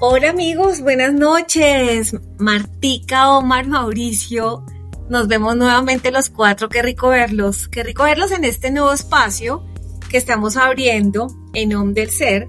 Hola 0.00 0.30
amigos, 0.30 0.80
buenas 0.80 1.12
noches. 1.12 2.14
Martica, 2.38 3.32
Omar, 3.32 3.66
Mauricio. 3.66 4.64
Nos 5.10 5.26
vemos 5.26 5.56
nuevamente 5.56 6.12
los 6.12 6.30
cuatro. 6.30 6.68
Qué 6.68 6.82
rico 6.82 7.08
verlos. 7.08 7.66
Qué 7.66 7.82
rico 7.82 8.04
verlos 8.04 8.30
en 8.30 8.44
este 8.44 8.70
nuevo 8.70 8.92
espacio 8.92 9.66
que 10.08 10.16
estamos 10.16 10.56
abriendo 10.56 11.26
en 11.52 11.74
Om 11.74 11.94
del 11.94 12.10
Ser. 12.10 12.46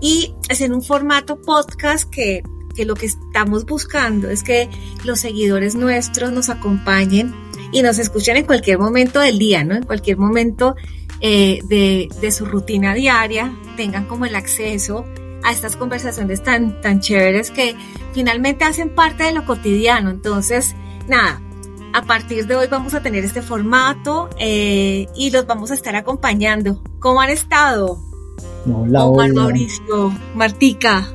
Y 0.00 0.34
es 0.48 0.60
en 0.60 0.74
un 0.74 0.82
formato 0.82 1.40
podcast 1.40 2.10
que, 2.10 2.42
que 2.74 2.84
lo 2.84 2.96
que 2.96 3.06
estamos 3.06 3.64
buscando 3.64 4.28
es 4.28 4.42
que 4.42 4.68
los 5.04 5.20
seguidores 5.20 5.76
nuestros 5.76 6.32
nos 6.32 6.48
acompañen 6.48 7.32
y 7.70 7.82
nos 7.82 8.00
escuchen 8.00 8.38
en 8.38 8.44
cualquier 8.44 8.80
momento 8.80 9.20
del 9.20 9.38
día, 9.38 9.62
¿no? 9.62 9.76
En 9.76 9.84
cualquier 9.84 10.16
momento 10.16 10.74
eh, 11.20 11.60
de, 11.68 12.08
de 12.20 12.32
su 12.32 12.44
rutina 12.44 12.92
diaria, 12.92 13.56
tengan 13.76 14.08
como 14.08 14.26
el 14.26 14.34
acceso 14.34 15.04
a 15.42 15.52
estas 15.52 15.76
conversaciones 15.76 16.42
tan, 16.42 16.80
tan 16.80 17.00
chéveres 17.00 17.50
que 17.50 17.76
finalmente 18.12 18.64
hacen 18.64 18.94
parte 18.94 19.24
de 19.24 19.32
lo 19.32 19.44
cotidiano. 19.44 20.10
Entonces, 20.10 20.74
nada, 21.08 21.40
a 21.92 22.02
partir 22.02 22.46
de 22.46 22.56
hoy 22.56 22.66
vamos 22.70 22.94
a 22.94 23.02
tener 23.02 23.24
este 23.24 23.42
formato 23.42 24.30
eh, 24.38 25.06
y 25.14 25.30
los 25.30 25.46
vamos 25.46 25.70
a 25.70 25.74
estar 25.74 25.96
acompañando. 25.96 26.82
¿Cómo 27.00 27.20
han 27.20 27.30
estado? 27.30 27.98
Hola, 28.72 29.04
Omar, 29.04 29.32
Mauricio, 29.32 30.12
Martica. 30.34 31.06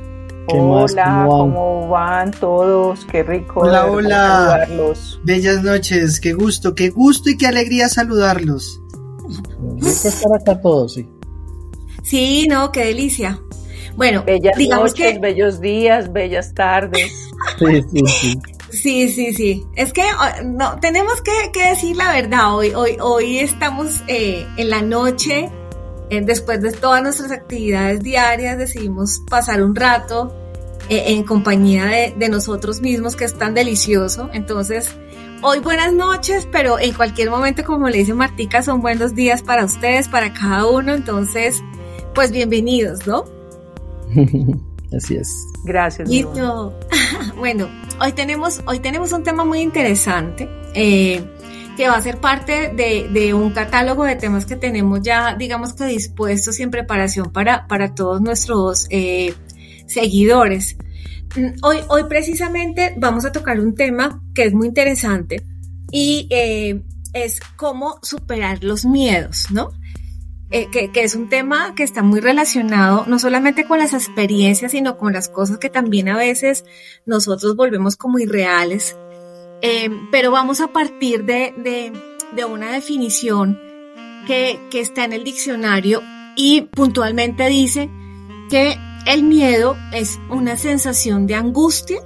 Hola, 0.50 1.26
¿Cómo, 1.26 1.88
van 1.88 2.30
todos? 2.30 3.04
Qué 3.04 3.22
rico. 3.22 3.60
Hola, 3.60 3.86
hola. 3.86 4.66
Bellas 5.22 5.62
noches, 5.62 6.20
qué 6.20 6.32
gusto, 6.32 6.74
qué 6.74 6.88
gusto 6.88 7.28
y 7.28 7.36
qué 7.36 7.46
alegría 7.46 7.88
saludarlos. 7.88 8.80
estar 9.82 10.32
acá 10.40 10.60
todos, 10.60 10.94
sí. 10.94 11.08
Sí, 12.02 12.46
no, 12.48 12.72
qué 12.72 12.86
delicia. 12.86 13.40
Bueno, 13.96 14.24
bellas 14.24 14.56
digamos 14.56 14.90
noches, 14.90 15.14
que... 15.14 15.18
bellos 15.18 15.60
días, 15.60 16.12
bellas 16.12 16.54
tardes. 16.54 17.12
sí, 17.58 17.82
sí, 17.92 18.06
sí. 18.06 18.38
Sí, 18.70 19.08
sí, 19.08 19.32
sí. 19.32 19.66
Es 19.76 19.92
que 19.92 20.02
no, 20.44 20.78
tenemos 20.80 21.22
que, 21.22 21.68
decir 21.70 21.96
la 21.96 22.12
verdad. 22.12 22.54
Hoy, 22.54 22.72
hoy, 22.74 22.96
hoy 23.00 23.38
estamos 23.38 24.02
eh, 24.08 24.46
en 24.56 24.70
la 24.70 24.82
noche, 24.82 25.50
eh, 26.10 26.20
después 26.22 26.60
de 26.60 26.72
todas 26.72 27.02
nuestras 27.02 27.30
actividades 27.30 28.00
diarias, 28.00 28.58
decidimos 28.58 29.22
pasar 29.28 29.62
un 29.62 29.74
rato 29.74 30.34
eh, 30.88 31.04
en 31.08 31.24
compañía 31.24 31.86
de, 31.86 32.14
de, 32.16 32.28
nosotros 32.28 32.80
mismos, 32.80 33.16
que 33.16 33.24
es 33.24 33.34
tan 33.34 33.54
delicioso. 33.54 34.28
Entonces, 34.34 34.90
hoy 35.42 35.60
buenas 35.60 35.94
noches, 35.94 36.46
pero 36.52 36.78
en 36.78 36.92
cualquier 36.92 37.30
momento, 37.30 37.64
como 37.64 37.88
le 37.88 37.98
dice 37.98 38.12
Martica, 38.12 38.62
son 38.62 38.82
buenos 38.82 39.14
días 39.14 39.42
para 39.42 39.64
ustedes, 39.64 40.08
para 40.08 40.34
cada 40.34 40.66
uno. 40.66 40.92
Entonces, 40.92 41.62
pues 42.14 42.32
bienvenidos, 42.32 43.06
¿no? 43.06 43.37
Así 44.96 45.16
es. 45.16 45.30
Gracias. 45.64 46.08
Listo. 46.08 46.78
bueno, 47.36 47.68
hoy 48.00 48.12
tenemos, 48.12 48.62
hoy 48.66 48.80
tenemos 48.80 49.12
un 49.12 49.22
tema 49.22 49.44
muy 49.44 49.60
interesante. 49.60 50.48
Eh, 50.74 51.22
que 51.78 51.88
va 51.88 51.94
a 51.94 52.02
ser 52.02 52.18
parte 52.18 52.72
de, 52.74 53.34
un 53.34 53.52
catálogo 53.52 54.02
de 54.02 54.16
temas 54.16 54.44
que 54.46 54.56
tenemos 54.56 55.00
ya, 55.00 55.36
digamos 55.36 55.74
que 55.74 55.84
dispuestos 55.84 56.58
y 56.58 56.64
en 56.64 56.72
preparación 56.72 57.30
para, 57.30 57.68
para 57.68 57.94
todos 57.94 58.20
nuestros 58.20 58.88
eh, 58.90 59.32
seguidores. 59.86 60.76
Mm, 61.36 61.62
hoy, 61.62 61.76
hoy 61.88 62.02
precisamente 62.08 62.94
vamos 62.96 63.24
a 63.24 63.30
tocar 63.30 63.60
un 63.60 63.76
tema 63.76 64.20
que 64.34 64.42
es 64.42 64.54
muy 64.54 64.66
interesante 64.66 65.46
y 65.92 66.26
eh, 66.30 66.82
es 67.12 67.38
cómo 67.54 68.00
superar 68.02 68.64
los 68.64 68.84
miedos, 68.84 69.46
¿no? 69.52 69.70
Eh, 70.50 70.68
que, 70.70 70.90
es 70.94 71.14
un 71.14 71.28
tema 71.28 71.74
que 71.74 71.82
está 71.82 72.02
muy 72.02 72.20
relacionado 72.20 73.04
no 73.06 73.18
solamente 73.18 73.64
con 73.64 73.78
las 73.78 73.92
experiencias, 73.92 74.72
sino 74.72 74.96
con 74.96 75.12
las 75.12 75.28
cosas 75.28 75.58
que 75.58 75.68
también 75.68 76.08
a 76.08 76.16
veces 76.16 76.64
nosotros 77.04 77.54
volvemos 77.54 77.96
como 77.96 78.18
irreales. 78.18 78.96
Eh, 79.60 79.90
pero 80.10 80.30
vamos 80.30 80.60
a 80.60 80.68
partir 80.68 81.24
de, 81.24 81.52
de, 82.34 82.44
una 82.44 82.72
definición 82.72 83.58
que, 84.26 84.58
que 84.70 84.80
está 84.80 85.04
en 85.04 85.12
el 85.12 85.24
diccionario 85.24 86.00
y 86.34 86.62
puntualmente 86.62 87.46
dice 87.48 87.90
que 88.48 88.78
el 89.06 89.24
miedo 89.24 89.76
es 89.92 90.18
una 90.30 90.56
sensación 90.56 91.26
de 91.26 91.34
angustia 91.34 92.00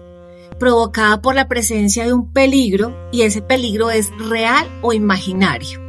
provocada 0.59 1.21
por 1.21 1.35
la 1.35 1.49
presencia 1.49 2.07
de 2.07 2.13
un 2.13 2.33
peligro 2.33 2.97
y 3.13 3.23
ese 3.23 3.43
peligro 3.43 3.91
es 3.91 4.11
real 4.19 4.67
o 4.81 4.93
imaginario. 4.93 5.81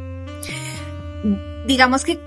Digamos 1.66 2.04
que 2.04 2.20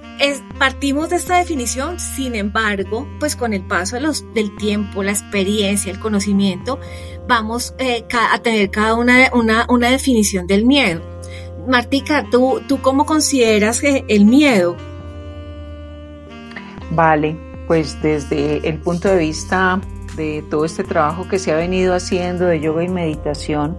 partimos 0.57 1.09
de 1.09 1.17
esta 1.17 1.37
definición, 1.37 1.99
sin 1.99 2.35
embargo, 2.35 3.07
pues 3.19 3.35
con 3.35 3.53
el 3.53 3.63
paso 3.63 3.97
del 4.33 4.55
tiempo, 4.57 5.03
la 5.03 5.11
experiencia, 5.11 5.91
el 5.91 5.99
conocimiento, 5.99 6.79
vamos 7.27 7.75
eh, 7.77 8.05
a 8.31 8.39
tener 8.39 8.71
cada 8.71 8.95
una, 8.95 9.31
una, 9.33 9.91
definición 9.91 10.47
del 10.47 10.65
miedo. 10.65 11.01
Martica, 11.67 12.25
¿tú, 12.31 12.61
¿tú 12.67 12.81
cómo 12.81 13.05
consideras 13.05 13.81
el 13.83 14.25
miedo? 14.25 14.77
Vale, 16.91 17.37
pues 17.67 18.01
desde 18.01 18.67
el 18.67 18.79
punto 18.79 19.09
de 19.09 19.17
vista 19.17 19.81
de 20.15 20.43
todo 20.49 20.65
este 20.65 20.83
trabajo 20.83 21.27
que 21.27 21.37
se 21.37 21.51
ha 21.51 21.55
venido 21.55 21.93
haciendo 21.93 22.45
de 22.45 22.59
yoga 22.59 22.83
y 22.83 22.89
meditación, 22.89 23.77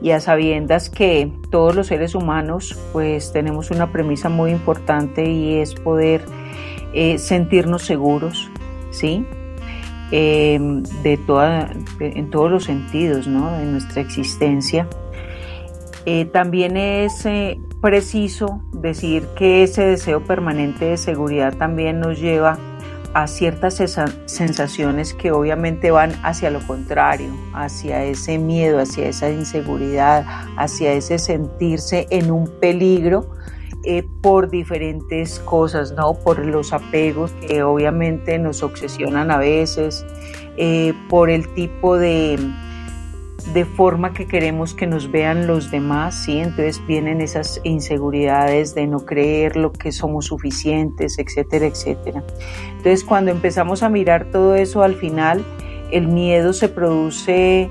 y 0.00 0.12
a 0.12 0.20
sabiendas 0.20 0.90
que 0.90 1.32
todos 1.50 1.74
los 1.74 1.88
seres 1.88 2.14
humanos 2.14 2.78
pues 2.92 3.32
tenemos 3.32 3.70
una 3.70 3.90
premisa 3.92 4.28
muy 4.28 4.50
importante 4.50 5.28
y 5.30 5.56
es 5.58 5.74
poder 5.74 6.24
eh, 6.92 7.18
sentirnos 7.18 7.82
seguros, 7.82 8.50
¿sí? 8.90 9.26
Em, 10.10 10.82
de 11.02 11.18
toda, 11.18 11.70
en 12.00 12.30
todos 12.30 12.50
los 12.50 12.64
sentidos 12.64 13.26
¿no? 13.26 13.52
de 13.58 13.66
nuestra 13.66 14.00
existencia. 14.00 14.88
Eh, 16.06 16.24
también 16.24 16.78
es 16.78 17.26
eh, 17.26 17.60
preciso 17.82 18.62
decir 18.72 19.26
que 19.36 19.62
ese 19.62 19.84
deseo 19.84 20.24
permanente 20.24 20.86
de 20.86 20.96
seguridad 20.96 21.54
también 21.54 22.00
nos 22.00 22.18
lleva 22.18 22.58
a 23.14 23.26
ciertas 23.26 23.82
sensaciones 24.26 25.14
que 25.14 25.32
obviamente 25.32 25.90
van 25.90 26.12
hacia 26.22 26.50
lo 26.50 26.60
contrario, 26.66 27.32
hacia 27.54 28.04
ese 28.04 28.38
miedo, 28.38 28.80
hacia 28.80 29.08
esa 29.08 29.30
inseguridad, 29.30 30.24
hacia 30.56 30.92
ese 30.92 31.18
sentirse 31.18 32.06
en 32.10 32.30
un 32.30 32.48
peligro 32.60 33.30
eh, 33.84 34.04
por 34.22 34.50
diferentes 34.50 35.38
cosas, 35.40 35.92
¿no? 35.92 36.14
Por 36.14 36.44
los 36.44 36.72
apegos 36.72 37.32
que 37.46 37.62
obviamente 37.62 38.38
nos 38.38 38.62
obsesionan 38.62 39.30
a 39.30 39.38
veces, 39.38 40.04
eh, 40.56 40.92
por 41.08 41.30
el 41.30 41.48
tipo 41.54 41.96
de 41.96 42.38
de 43.52 43.64
forma 43.64 44.12
que 44.12 44.26
queremos 44.26 44.74
que 44.74 44.86
nos 44.86 45.10
vean 45.10 45.46
los 45.46 45.70
demás, 45.70 46.24
¿sí? 46.24 46.38
Entonces 46.38 46.82
vienen 46.86 47.20
esas 47.20 47.60
inseguridades 47.64 48.74
de 48.74 48.86
no 48.86 49.00
creer 49.00 49.56
lo 49.56 49.72
que 49.72 49.92
somos 49.92 50.26
suficientes, 50.26 51.18
etcétera, 51.18 51.66
etcétera. 51.66 52.22
Entonces 52.70 53.04
cuando 53.04 53.30
empezamos 53.30 53.82
a 53.82 53.88
mirar 53.88 54.26
todo 54.30 54.54
eso 54.54 54.82
al 54.82 54.94
final, 54.96 55.44
el 55.90 56.08
miedo 56.08 56.52
se 56.52 56.68
produce 56.68 57.70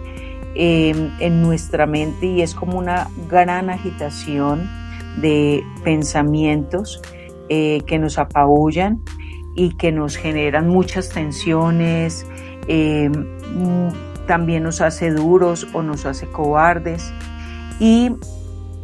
em, 0.55 1.11
en 1.19 1.41
nuestra 1.43 1.85
mente 1.85 2.25
y 2.25 2.41
es 2.41 2.55
como 2.55 2.79
una 2.79 3.09
gran 3.29 3.69
agitación 3.69 4.67
de 5.21 5.63
pensamientos 5.83 7.01
eh, 7.49 7.81
que 7.85 7.99
nos 7.99 8.17
apabullan 8.17 9.01
y 9.55 9.75
que 9.75 9.91
nos 9.91 10.15
generan 10.17 10.67
muchas 10.67 11.09
tensiones, 11.09 12.25
em, 12.67 13.11
también 14.27 14.63
nos 14.63 14.81
hace 14.81 15.11
duros 15.11 15.67
o 15.73 15.81
nos 15.81 16.05
hace 16.05 16.27
cobardes. 16.27 17.11
Y 17.79 18.11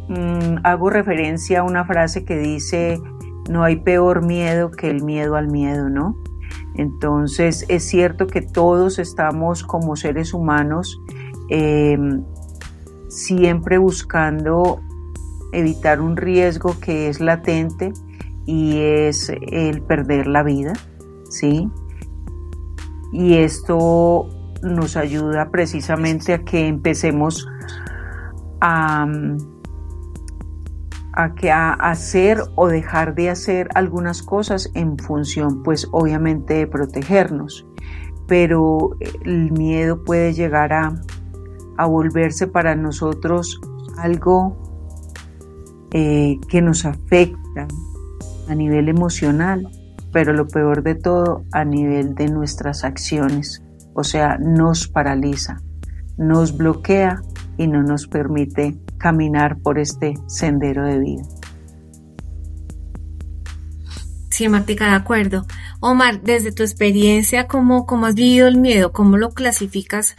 mm, 0.08 0.56
hago 0.64 0.90
referencia 0.90 1.60
a 1.60 1.62
una 1.62 1.84
frase 1.84 2.24
que 2.24 2.36
dice, 2.38 3.00
no 3.48 3.62
hay 3.62 3.76
peor 3.76 4.24
miedo 4.24 4.70
que 4.70 4.90
el 4.90 5.02
miedo 5.02 5.36
al 5.36 5.48
miedo, 5.48 5.88
¿no? 5.88 6.16
Entonces 6.74 7.64
es 7.68 7.84
cierto 7.84 8.26
que 8.26 8.42
todos 8.42 8.98
estamos 8.98 9.62
como 9.62 9.96
seres 9.96 10.34
humanos 10.34 11.00
em, 11.48 12.24
siempre 13.08 13.78
buscando 13.78 14.80
evitar 15.52 16.00
un 16.00 16.16
riesgo 16.16 16.74
que 16.80 17.08
es 17.08 17.20
latente 17.20 17.92
y 18.44 18.78
es 18.80 19.30
el 19.30 19.82
perder 19.82 20.26
la 20.26 20.42
vida, 20.42 20.72
¿sí? 21.30 21.70
Y 23.12 23.34
esto 23.34 24.28
nos 24.64 24.96
ayuda 24.96 25.50
precisamente 25.50 26.32
a 26.32 26.44
que 26.44 26.66
empecemos 26.66 27.46
a, 28.60 29.06
que 31.36 31.50
a 31.50 31.72
hacer 31.74 32.38
o 32.56 32.68
dejar 32.68 33.14
de 33.14 33.30
hacer 33.30 33.68
algunas 33.74 34.22
cosas 34.22 34.70
en 34.74 34.98
función, 34.98 35.62
pues 35.62 35.88
obviamente 35.92 36.54
de 36.54 36.66
protegernos. 36.66 37.66
Pero 38.26 38.96
el 39.24 39.52
miedo 39.52 40.02
puede 40.02 40.32
llegar 40.32 40.72
a, 40.72 40.94
a 41.76 41.86
volverse 41.86 42.46
para 42.46 42.74
nosotros 42.74 43.60
algo 43.98 44.56
eh, 45.92 46.40
que 46.48 46.62
nos 46.62 46.86
afecta 46.86 47.68
a 48.48 48.54
nivel 48.54 48.88
emocional, 48.88 49.68
pero 50.12 50.32
lo 50.32 50.48
peor 50.48 50.82
de 50.82 50.94
todo 50.94 51.44
a 51.52 51.64
nivel 51.64 52.14
de 52.14 52.28
nuestras 52.28 52.84
acciones 52.84 53.63
o 53.94 54.04
sea, 54.04 54.38
nos 54.38 54.88
paraliza, 54.88 55.62
nos 56.16 56.56
bloquea 56.56 57.22
y 57.56 57.66
no 57.66 57.82
nos 57.82 58.06
permite 58.06 58.76
caminar 58.98 59.58
por 59.60 59.78
este 59.78 60.14
sendero 60.26 60.86
de 60.86 60.98
vida. 60.98 61.22
Sí, 64.30 64.48
Martica, 64.48 64.86
de 64.86 64.96
acuerdo. 64.96 65.46
Omar, 65.80 66.22
desde 66.22 66.50
tu 66.50 66.64
experiencia, 66.64 67.46
¿cómo, 67.46 67.86
cómo 67.86 68.06
has 68.06 68.16
vivido 68.16 68.48
el 68.48 68.58
miedo? 68.58 68.90
¿Cómo 68.90 69.16
lo 69.16 69.30
clasificas 69.30 70.16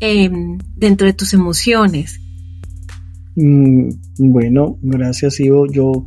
em, 0.00 0.56
dentro 0.76 1.06
de 1.06 1.12
tus 1.12 1.34
emociones? 1.34 2.20
Mm, 3.36 3.90
bueno, 4.18 4.78
gracias, 4.80 5.40
Ivo. 5.40 5.66
Yo, 5.66 6.06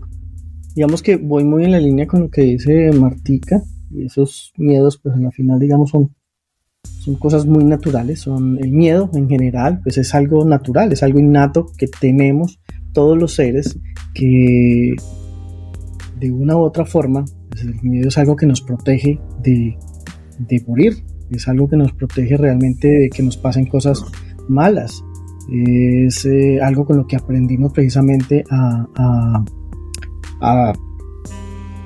digamos 0.76 1.04
que 1.04 1.18
voy 1.18 1.44
muy 1.44 1.66
en 1.66 1.74
la 1.74 1.80
línea 1.80 2.08
con 2.08 2.22
lo 2.22 2.30
que 2.32 2.42
dice 2.42 2.92
Martica. 2.92 3.62
Y 3.92 4.06
esos 4.06 4.52
miedos, 4.58 5.00
pues 5.04 5.16
en 5.16 5.24
la 5.24 5.32
final, 5.32 5.60
digamos, 5.60 5.92
son 5.92 6.16
son 7.04 7.16
cosas 7.16 7.46
muy 7.46 7.66
naturales, 7.66 8.22
son 8.22 8.58
el 8.64 8.72
miedo 8.72 9.10
en 9.14 9.28
general, 9.28 9.82
pues 9.84 9.98
es 9.98 10.16
algo 10.16 10.46
natural, 10.46 10.94
es 10.94 11.04
algo 11.04 11.20
innato 11.20 11.68
que 11.78 11.88
tenemos 11.88 12.62
todos 12.94 13.18
los 13.18 13.34
seres 13.34 13.78
que 14.14 14.96
de 16.20 16.32
una 16.32 16.56
u 16.56 16.62
otra 16.62 16.86
forma, 16.86 17.26
pues 17.50 17.64
el 17.64 17.76
miedo 17.82 18.08
es 18.08 18.18
algo 18.18 18.38
que 18.38 18.46
nos 18.46 18.62
protege 18.62 19.20
de, 19.42 19.76
morir, 20.66 21.04
es 21.30 21.48
algo 21.50 21.68
que 21.68 21.76
nos 21.76 21.92
protege 21.92 22.38
realmente 22.38 22.88
de 22.88 23.10
que 23.10 23.22
nos 23.22 23.36
pasen 23.36 23.66
cosas 23.66 24.02
malas, 24.48 25.04
es 25.52 26.26
eh, 26.26 26.62
algo 26.62 26.86
con 26.86 26.96
lo 26.96 27.06
que 27.06 27.18
aprendimos 27.18 27.74
precisamente 27.74 28.46
a, 28.50 29.44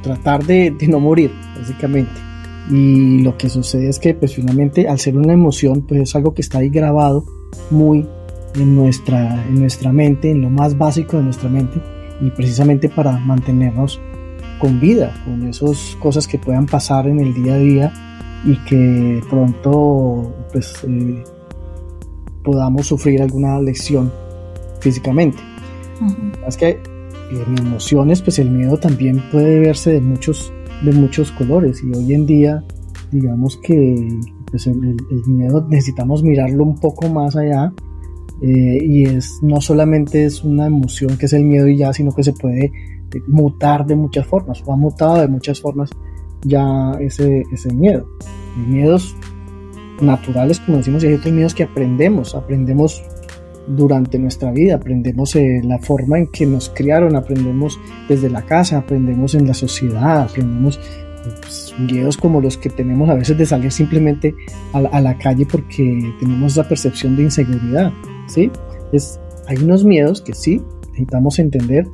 tratar 0.03 0.45
de 0.45 0.75
no 0.87 0.99
morir, 0.99 1.31
básicamente 1.59 2.26
y 2.69 3.21
lo 3.21 3.37
que 3.37 3.49
sucede 3.49 3.89
es 3.89 3.99
que 3.99 4.13
pues 4.13 4.35
finalmente 4.35 4.87
al 4.87 4.99
ser 4.99 5.17
una 5.17 5.33
emoción 5.33 5.83
pues 5.87 6.01
es 6.01 6.15
algo 6.15 6.33
que 6.33 6.41
está 6.41 6.59
ahí 6.59 6.69
grabado 6.69 7.23
muy 7.71 8.05
en 8.55 8.75
nuestra, 8.75 9.45
en 9.47 9.59
nuestra 9.59 9.91
mente, 9.91 10.31
en 10.31 10.41
lo 10.41 10.49
más 10.49 10.77
básico 10.77 11.17
de 11.17 11.23
nuestra 11.23 11.49
mente 11.49 11.81
y 12.21 12.29
precisamente 12.31 12.89
para 12.89 13.17
mantenernos 13.17 14.01
con 14.59 14.79
vida, 14.79 15.13
con 15.23 15.47
esas 15.47 15.95
cosas 15.99 16.27
que 16.27 16.39
puedan 16.39 16.65
pasar 16.65 17.07
en 17.07 17.19
el 17.19 17.33
día 17.33 17.53
a 17.53 17.57
día 17.57 17.93
y 18.45 18.55
que 18.65 19.21
pronto 19.29 20.33
pues 20.51 20.73
eh, 20.87 21.23
podamos 22.43 22.87
sufrir 22.87 23.21
alguna 23.21 23.59
lesión 23.61 24.11
físicamente. 24.79 25.37
Es 26.47 26.57
que 26.57 26.79
en 27.31 27.57
emociones 27.57 28.21
pues 28.21 28.39
el 28.39 28.49
miedo 28.49 28.77
también 28.77 29.23
puede 29.31 29.59
verse 29.59 29.91
de 29.91 30.01
muchos 30.01 30.51
de 30.83 30.91
muchos 30.91 31.31
colores. 31.31 31.83
Y 31.83 31.95
hoy 31.95 32.13
en 32.13 32.25
día 32.25 32.63
digamos 33.11 33.57
que 33.57 34.09
pues, 34.49 34.67
el, 34.67 34.97
miedo 35.27 35.65
necesitamos 35.69 36.23
mirarlo 36.23 36.63
un 36.63 36.75
poco 36.75 37.09
más 37.09 37.35
allá 37.35 37.73
eh, 38.41 38.79
y 38.81 39.05
es 39.05 39.39
no 39.41 39.61
solamente 39.61 40.25
es 40.25 40.43
una 40.43 40.67
emoción 40.67 41.17
que 41.17 41.25
es 41.25 41.33
el 41.33 41.43
miedo 41.43 41.67
y 41.67 41.77
ya 41.77 41.93
sino 41.93 42.11
que 42.11 42.23
se 42.23 42.33
puede 42.33 42.65
eh, 42.65 42.71
mutar 43.27 43.85
de 43.85 43.95
muchas 43.95 44.27
formas 44.27 44.61
o 44.65 44.73
ha 44.73 44.77
mutado 44.77 45.21
de 45.21 45.27
muchas 45.27 45.61
formas 45.61 45.89
ya 46.43 46.91
ese, 46.99 47.43
ese 47.51 47.73
miedo. 47.73 48.07
Miedos 48.67 49.15
naturales 50.01 50.59
como 50.59 50.77
decimos 50.77 51.03
y 51.03 51.07
hay 51.07 51.13
otros 51.15 51.33
miedos 51.33 51.55
que 51.55 51.63
aprendemos 51.63 52.35
aprendemos 52.35 53.01
durante 53.67 54.17
nuestra 54.17 54.51
vida, 54.51 54.75
aprendemos 54.75 55.35
eh, 55.35 55.61
la 55.63 55.79
forma 55.79 56.17
en 56.17 56.27
que 56.27 56.45
nos 56.45 56.69
criaron, 56.69 57.15
aprendemos 57.15 57.79
desde 58.07 58.29
la 58.29 58.43
casa, 58.43 58.77
aprendemos 58.77 59.35
en 59.35 59.47
la 59.47 59.53
sociedad, 59.53 60.21
aprendemos 60.21 60.79
pues, 61.41 61.75
miedos 61.77 62.17
como 62.17 62.41
los 62.41 62.57
que 62.57 62.69
tenemos 62.69 63.09
a 63.09 63.15
veces 63.15 63.37
de 63.37 63.45
salir 63.45 63.71
simplemente 63.71 64.33
a 64.73 65.01
la, 65.01 65.17
calle 65.17 65.45
porque 65.45 66.13
tenemos 66.19 66.53
esa 66.53 66.67
percepción 66.67 67.15
de 67.15 67.23
inseguridad, 67.23 67.91
¿sí? 68.27 68.51
Es, 68.93 69.19
hay 69.47 69.57
unos 69.57 69.83
miedos 69.83 70.21
que 70.21 70.33
sí 70.33 70.61
necesitamos 70.87 71.39
entender 71.39 71.87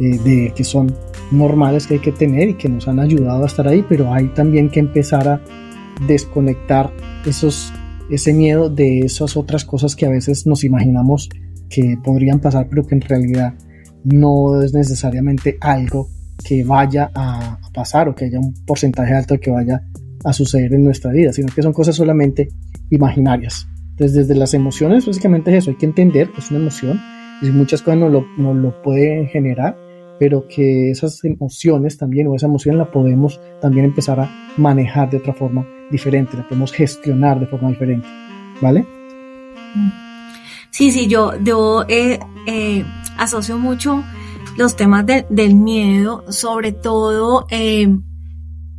eh, 0.00 0.18
de 0.18 0.52
que 0.54 0.64
son 0.64 0.94
normales 1.30 1.86
que 1.86 1.94
hay 1.94 2.00
que 2.00 2.12
tener 2.12 2.48
y 2.50 2.54
que 2.54 2.68
nos 2.68 2.88
han 2.88 3.00
ayudado 3.00 3.42
a 3.42 3.46
estar 3.46 3.66
ahí, 3.66 3.84
pero 3.88 4.12
hay 4.12 4.28
también 4.28 4.70
que 4.70 4.80
empezar 4.80 5.28
a 5.28 5.42
desconectar 6.06 6.92
esos 7.26 7.72
ese 8.10 8.32
miedo 8.32 8.70
de 8.70 9.00
esas 9.00 9.36
otras 9.36 9.64
cosas 9.64 9.96
que 9.96 10.06
a 10.06 10.10
veces 10.10 10.46
nos 10.46 10.64
imaginamos 10.64 11.28
que 11.68 11.98
podrían 12.02 12.40
pasar, 12.40 12.68
pero 12.68 12.86
que 12.86 12.94
en 12.94 13.02
realidad 13.02 13.54
no 14.04 14.62
es 14.62 14.72
necesariamente 14.72 15.58
algo 15.60 16.08
que 16.44 16.64
vaya 16.64 17.10
a 17.14 17.58
pasar 17.74 18.08
o 18.08 18.14
que 18.14 18.26
haya 18.26 18.38
un 18.38 18.54
porcentaje 18.64 19.14
alto 19.14 19.38
que 19.38 19.50
vaya 19.50 19.82
a 20.24 20.32
suceder 20.32 20.72
en 20.74 20.84
nuestra 20.84 21.12
vida, 21.12 21.32
sino 21.32 21.48
que 21.54 21.62
son 21.62 21.72
cosas 21.72 21.96
solamente 21.96 22.48
imaginarias. 22.90 23.68
Entonces, 23.90 24.16
desde 24.16 24.34
las 24.34 24.54
emociones, 24.54 25.06
básicamente 25.06 25.50
es 25.50 25.64
eso, 25.64 25.70
hay 25.70 25.76
que 25.76 25.86
entender 25.86 26.30
es 26.38 26.50
una 26.50 26.60
emoción 26.60 27.00
y 27.42 27.46
muchas 27.46 27.82
cosas 27.82 28.00
no 28.00 28.08
lo, 28.08 28.24
no 28.36 28.54
lo 28.54 28.80
pueden 28.82 29.26
generar, 29.26 29.76
pero 30.18 30.46
que 30.48 30.90
esas 30.90 31.24
emociones 31.24 31.96
también 31.96 32.26
o 32.26 32.34
esa 32.34 32.46
emoción 32.46 32.78
la 32.78 32.90
podemos 32.90 33.40
también 33.60 33.86
empezar 33.86 34.20
a 34.20 34.30
manejar 34.56 35.10
de 35.10 35.18
otra 35.18 35.32
forma 35.32 35.66
diferente, 35.90 36.36
la 36.36 36.46
podemos 36.46 36.72
gestionar 36.72 37.40
de 37.40 37.46
forma 37.46 37.68
diferente, 37.70 38.08
¿vale? 38.60 38.86
Sí, 40.70 40.90
sí, 40.90 41.06
yo, 41.08 41.32
yo 41.42 41.84
eh, 41.88 42.18
eh, 42.46 42.84
asocio 43.16 43.58
mucho 43.58 44.04
los 44.56 44.76
temas 44.76 45.04
del 45.06 45.54
miedo, 45.54 46.24
sobre 46.30 46.72
todo 46.72 47.46
eh, 47.50 47.88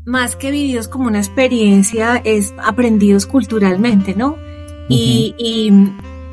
más 0.06 0.36
que 0.36 0.52
vividos 0.52 0.88
como 0.88 1.08
una 1.08 1.20
experiencia, 1.20 2.22
es 2.24 2.54
aprendidos 2.64 3.26
culturalmente, 3.26 4.14
¿no? 4.16 4.36
y, 4.90 5.36
y, 5.38 5.72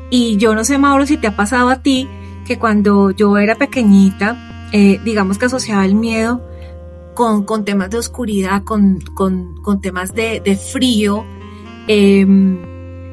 y, 0.09 0.37
yo 0.37 0.55
no 0.55 0.63
sé, 0.63 0.79
Mauro, 0.79 1.05
si 1.05 1.17
te 1.17 1.27
ha 1.27 1.35
pasado 1.35 1.69
a 1.69 1.83
ti, 1.83 2.07
que 2.45 2.57
cuando 2.57 3.11
yo 3.11 3.37
era 3.37 3.55
pequeñita, 3.55 4.35
digamos 4.71 5.37
que 5.37 5.45
asociaba 5.45 5.85
el 5.85 5.95
miedo 5.95 6.41
con, 7.17 7.65
temas 7.65 7.89
de 7.89 7.97
oscuridad, 7.97 8.63
con, 8.63 8.99
temas 9.81 10.13
de, 10.13 10.59
frío, 10.71 11.25
em, 11.87 12.59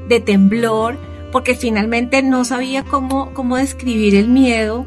de 0.09 0.21
temblor, 0.21 0.99
porque 1.33 1.55
finalmente 1.55 2.23
no 2.23 2.45
sabía 2.45 2.85
cómo, 2.85 3.33
cómo 3.33 3.57
describir 3.57 4.15
el 4.15 4.29
miedo, 4.29 4.87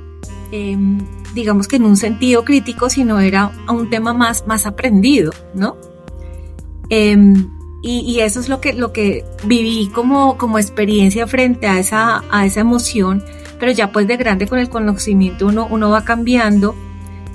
em, 0.51 0.99
digamos 1.33 1.67
que 1.67 1.77
en 1.77 1.83
un 1.85 1.97
sentido 1.97 2.45
crítico, 2.45 2.89
sino 2.91 3.19
era 3.19 3.51
un 3.67 3.89
tema 3.89 4.13
más, 4.13 4.45
más 4.45 4.67
aprendido, 4.67 5.31
¿no? 5.55 5.77
Em, 6.89 7.49
y, 7.81 8.19
eso 8.19 8.39
es 8.39 8.49
lo 8.49 8.61
que, 8.61 8.73
lo 8.73 8.91
que 8.91 9.25
viví 9.45 9.89
como, 9.93 10.37
como 10.37 10.59
experiencia 10.59 11.25
frente 11.25 11.67
a 11.67 11.79
esa, 11.79 12.23
a 12.29 12.45
esa 12.45 12.59
emoción, 12.59 13.23
pero 13.59 13.71
ya 13.71 13.91
pues 13.91 14.07
de 14.07 14.17
grande 14.17 14.47
con 14.47 14.59
el 14.59 14.69
conocimiento 14.69 15.47
uno, 15.47 15.67
uno 15.69 15.89
va 15.89 16.03
cambiando 16.03 16.75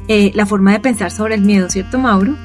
eh, 0.09 0.33
la 0.35 0.47
forma 0.47 0.73
de 0.73 0.81
pensar 0.81 1.11
sobre 1.11 1.35
el 1.37 1.43
miedo, 1.43 1.71
¿cierto, 1.71 1.99
Mauro? 1.99 2.37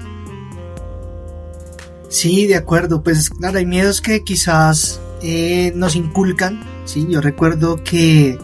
Sí, 2.10 2.48
de 2.48 2.56
acuerdo. 2.56 3.04
Pues 3.04 3.30
claro, 3.30 3.58
hay 3.58 3.66
miedos 3.66 4.02
que 4.02 4.24
quizás 4.24 5.02
eh, 5.22 5.72
nos 5.76 5.96
inculcan. 5.96 6.64
Sí, 6.86 7.06
yo 7.10 7.20
recuerdo 7.20 7.84
que 7.84 8.38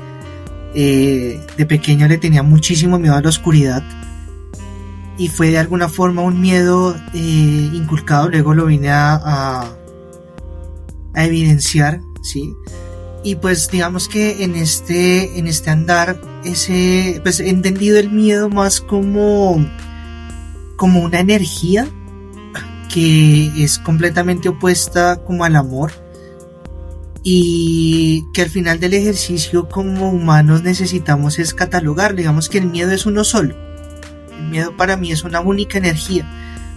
eh, 0.73 1.41
de 1.57 1.65
pequeño 1.65 2.07
le 2.07 2.17
tenía 2.17 2.43
muchísimo 2.43 2.99
miedo 2.99 3.15
a 3.15 3.21
la 3.21 3.29
oscuridad 3.29 3.83
y 5.17 5.27
fue 5.27 5.51
de 5.51 5.59
alguna 5.59 5.87
forma 5.87 6.23
un 6.23 6.41
miedo 6.41 6.95
inculcado. 7.13 8.29
Luego 8.29 8.53
lo 8.53 8.65
vine 8.65 8.89
a, 8.89 9.13
a, 9.13 9.75
a 11.13 11.25
evidenciar, 11.25 12.01
sí 12.23 12.53
y 13.23 13.35
pues 13.35 13.69
digamos 13.69 14.07
que 14.07 14.43
en 14.43 14.55
este 14.55 15.39
en 15.39 15.47
este 15.47 15.69
andar 15.69 16.19
ese 16.43 17.19
pues 17.23 17.39
he 17.39 17.49
entendido 17.49 17.97
el 17.97 18.11
miedo 18.11 18.49
más 18.49 18.81
como 18.81 19.65
como 20.75 21.01
una 21.01 21.19
energía 21.19 21.87
que 22.93 23.63
es 23.63 23.79
completamente 23.79 24.49
opuesta 24.49 25.23
como 25.23 25.45
al 25.45 25.55
amor 25.55 25.91
y 27.23 28.25
que 28.33 28.41
al 28.41 28.49
final 28.49 28.79
del 28.79 28.93
ejercicio 28.93 29.69
como 29.69 30.11
humanos 30.11 30.61
necesitamos 30.61 31.39
es 31.39 31.53
catalogar. 31.53 32.15
Digamos 32.15 32.49
que 32.49 32.57
el 32.57 32.65
miedo 32.65 32.91
es 32.91 33.05
uno 33.05 33.23
solo. 33.23 33.55
El 34.37 34.49
miedo 34.49 34.75
para 34.75 34.97
mí 34.97 35.11
es 35.11 35.23
una 35.23 35.39
única 35.39 35.77
energía 35.77 36.29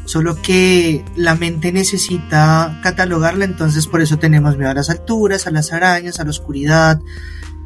solo 0.07 0.41
que 0.41 1.05
la 1.17 1.35
mente 1.35 1.73
necesita 1.73 2.81
catalogarla, 2.83 3.45
entonces 3.45 3.87
por 3.87 4.01
eso 4.01 4.19
tenemos 4.19 4.57
miedo 4.57 4.71
a 4.71 4.75
las 4.75 4.89
alturas, 4.89 5.47
a 5.47 5.51
las 5.51 5.73
arañas, 5.73 6.21
a 6.21 6.25
la 6.25 6.31
oscuridad, 6.31 7.01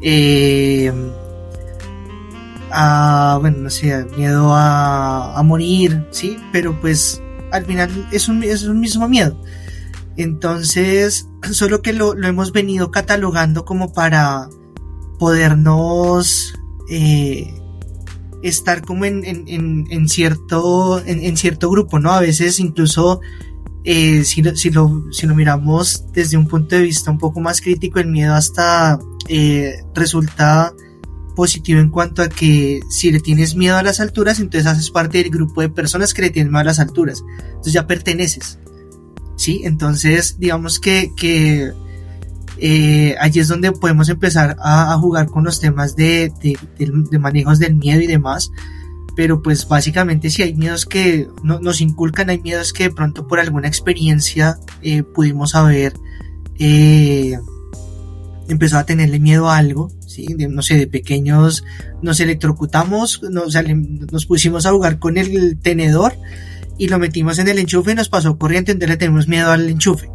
eh, 0.00 0.92
a, 2.72 3.38
bueno, 3.40 3.58
no 3.58 3.70
sé, 3.70 4.06
miedo 4.16 4.52
a, 4.54 5.40
morir, 5.44 6.06
¿sí? 6.10 6.38
Pero 6.50 6.80
pues 6.80 7.22
al 7.52 7.64
final 7.66 8.08
es 8.10 8.28
un, 8.28 8.42
es 8.42 8.64
un 8.64 8.80
mismo 8.80 9.06
miedo. 9.06 9.40
Entonces, 10.16 11.28
solo 11.52 11.82
que 11.82 11.92
lo, 11.92 12.14
hemos 12.22 12.52
venido 12.52 12.90
catalogando 12.90 13.64
como 13.64 13.92
para 13.92 14.48
podernos 15.18 16.54
eh, 16.88 17.59
estar 18.42 18.82
como 18.82 19.04
en, 19.04 19.24
en, 19.24 19.86
en, 19.90 20.08
cierto, 20.08 21.02
en, 21.04 21.36
cierto 21.36 21.70
grupo, 21.70 21.98
¿no? 21.98 22.12
A 22.12 22.20
veces 22.20 22.60
incluso 22.60 23.20
eh, 23.84 24.24
si, 24.24 24.42
si, 24.56 24.70
lo, 24.70 25.04
si 25.12 25.26
lo 25.26 25.34
miramos 25.34 26.04
desde 26.12 26.36
un 26.36 26.46
punto 26.46 26.76
de 26.76 26.82
vista 26.82 27.10
un 27.10 27.18
poco 27.18 27.40
más 27.40 27.60
crítico, 27.60 27.98
el 27.98 28.08
miedo 28.08 28.34
hasta 28.34 28.98
eh, 29.28 29.82
resulta 29.94 30.74
positivo 31.34 31.80
en 31.80 31.90
cuanto 31.90 32.22
a 32.22 32.28
que 32.28 32.80
si 32.90 33.10
le 33.10 33.20
tienes 33.20 33.54
miedo 33.54 33.76
a 33.76 33.82
las 33.82 34.00
alturas, 34.00 34.40
entonces 34.40 34.66
haces 34.66 34.90
parte 34.90 35.18
del 35.18 35.30
grupo 35.30 35.60
de 35.60 35.68
personas 35.68 36.12
que 36.12 36.22
le 36.22 36.30
tienen 36.30 36.50
miedo 36.50 36.60
a 36.60 36.64
las 36.64 36.78
alturas. 36.78 37.24
Entonces 37.48 37.72
ya 37.72 37.86
perteneces. 37.86 38.58
¿Sí? 39.36 39.62
Entonces, 39.64 40.36
digamos 40.38 40.78
que, 40.78 41.12
que 41.16 41.72
eh, 42.60 43.16
allí 43.18 43.40
es 43.40 43.48
donde 43.48 43.72
podemos 43.72 44.10
empezar 44.10 44.56
a, 44.60 44.94
jugar 44.98 45.26
con 45.26 45.44
los 45.44 45.60
temas 45.60 45.96
de, 45.96 46.30
manejos 47.18 47.58
del 47.58 47.74
miedo 47.74 48.00
y 48.02 48.06
demás. 48.06 48.50
Pero 49.16 49.42
pues 49.42 49.66
básicamente 49.66 50.30
si 50.30 50.42
hay 50.42 50.54
miedos 50.54 50.86
que 50.86 51.26
no, 51.42 51.58
nos 51.58 51.80
inculcan, 51.80 52.30
hay 52.30 52.40
miedos 52.40 52.72
que 52.72 52.84
de 52.84 52.90
pronto 52.90 53.26
por 53.26 53.40
alguna 53.40 53.66
experiencia 53.66 54.58
eh, 54.82 55.02
pudimos 55.02 55.54
haber 55.54 55.94
eh, 56.58 57.38
empezado 58.48 58.82
a 58.82 58.86
tenerle 58.86 59.18
miedo 59.18 59.48
a 59.48 59.56
algo, 59.56 59.90
no 60.48 60.62
sé, 60.62 60.76
de 60.76 60.86
pequeños 60.86 61.64
nos 62.02 62.20
electrocutamos, 62.20 63.22
nos, 63.22 63.56
nos 64.12 64.26
pusimos 64.26 64.66
a 64.66 64.72
jugar 64.72 64.98
con 64.98 65.16
el 65.18 65.58
tenedor 65.58 66.14
y 66.78 66.88
lo 66.88 66.98
metimos 66.98 67.38
en 67.38 67.48
el 67.48 67.58
enchufe 67.58 67.92
y 67.92 67.94
nos 67.94 68.08
pasó 68.08 68.38
corriente, 68.38 68.72
entonces 68.72 68.90
le 68.90 68.96
tenemos 68.96 69.28
miedo 69.28 69.50
al 69.50 69.68
enchufe. 69.68 70.08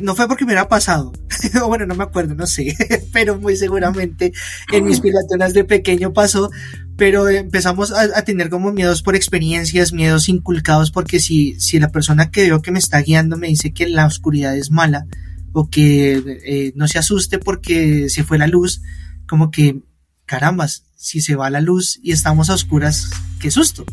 No 0.00 0.14
fue 0.14 0.26
porque 0.28 0.44
me 0.44 0.52
hubiera 0.52 0.68
pasado, 0.68 1.12
bueno, 1.66 1.86
no 1.86 1.94
me 1.94 2.04
acuerdo, 2.04 2.34
no 2.34 2.46
sé, 2.46 2.76
pero 3.12 3.38
muy 3.38 3.56
seguramente 3.56 4.32
en 4.72 4.84
mis 4.84 5.00
pilatonas 5.00 5.52
de 5.52 5.64
pequeño 5.64 6.12
pasó, 6.12 6.50
pero 6.96 7.28
empezamos 7.28 7.92
a, 7.92 8.22
tener 8.22 8.48
como 8.48 8.72
miedos 8.72 9.02
por 9.02 9.16
experiencias, 9.16 9.92
miedos 9.92 10.28
inculcados, 10.28 10.90
porque 10.90 11.20
si, 11.20 11.60
si 11.60 11.78
la 11.78 11.90
persona 11.90 12.30
que 12.30 12.44
veo 12.44 12.62
que 12.62 12.70
me 12.70 12.78
está 12.78 13.00
guiando 13.02 13.36
me 13.36 13.48
dice 13.48 13.72
que 13.72 13.88
la 13.88 14.06
oscuridad 14.06 14.56
es 14.56 14.70
mala, 14.70 15.06
o 15.52 15.68
que 15.68 16.14
eh, 16.44 16.72
no 16.76 16.88
se 16.88 16.98
asuste 16.98 17.38
porque 17.38 18.08
se 18.08 18.24
fue 18.24 18.38
la 18.38 18.46
luz, 18.46 18.80
como 19.28 19.50
que, 19.50 19.82
carambas, 20.24 20.84
si 20.96 21.20
se 21.20 21.36
va 21.36 21.50
la 21.50 21.60
luz 21.60 21.98
y 22.02 22.12
estamos 22.12 22.48
a 22.48 22.54
oscuras, 22.54 23.10
qué 23.40 23.50
susto. 23.50 23.84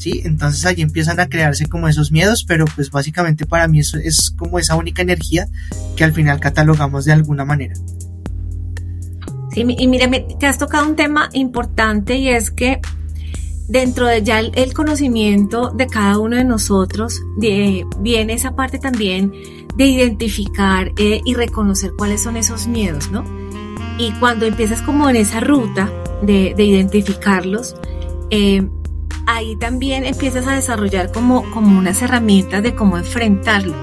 ¿Sí? 0.00 0.22
Entonces 0.24 0.64
allí 0.64 0.82
empiezan 0.82 1.20
a 1.20 1.28
crearse 1.28 1.66
como 1.66 1.86
esos 1.86 2.10
miedos, 2.10 2.44
pero 2.44 2.64
pues 2.74 2.90
básicamente 2.90 3.46
para 3.46 3.68
mí 3.68 3.80
es 3.80 4.30
como 4.36 4.58
esa 4.58 4.74
única 4.74 5.02
energía 5.02 5.46
que 5.94 6.04
al 6.04 6.12
final 6.12 6.40
catalogamos 6.40 7.04
de 7.04 7.12
alguna 7.12 7.44
manera. 7.44 7.74
Sí, 9.52 9.64
y 9.66 9.88
mira, 9.88 10.08
te 10.38 10.46
has 10.46 10.58
tocado 10.58 10.88
un 10.88 10.96
tema 10.96 11.28
importante 11.32 12.16
y 12.16 12.28
es 12.28 12.50
que 12.50 12.80
dentro 13.68 14.06
de 14.06 14.22
ya 14.22 14.40
el, 14.40 14.72
conocimiento 14.72 15.70
de 15.70 15.86
cada 15.86 16.18
uno 16.18 16.36
de 16.36 16.44
nosotros 16.44 17.20
viene 17.36 18.32
esa 18.32 18.54
parte 18.54 18.78
también 18.78 19.32
de 19.76 19.86
identificar 19.86 20.92
eh, 20.96 21.20
y 21.24 21.34
reconocer 21.34 21.92
cuáles 21.96 22.22
son 22.22 22.36
esos 22.36 22.66
miedos, 22.68 23.10
¿no? 23.10 23.24
Y 23.98 24.12
cuando 24.12 24.46
empiezas 24.46 24.82
como 24.82 25.10
en 25.10 25.16
esa 25.16 25.40
ruta 25.40 25.90
de, 26.22 26.54
identificarlos, 26.56 27.76
eh, 28.30 28.68
ahí 29.30 29.56
también 29.56 30.04
empiezas 30.04 30.46
a 30.46 30.52
desarrollar 30.52 31.12
como, 31.12 31.48
como 31.52 31.78
unas 31.78 32.02
herramientas 32.02 32.62
de 32.62 32.74
cómo 32.74 32.98
enfrentarlo. 32.98 33.74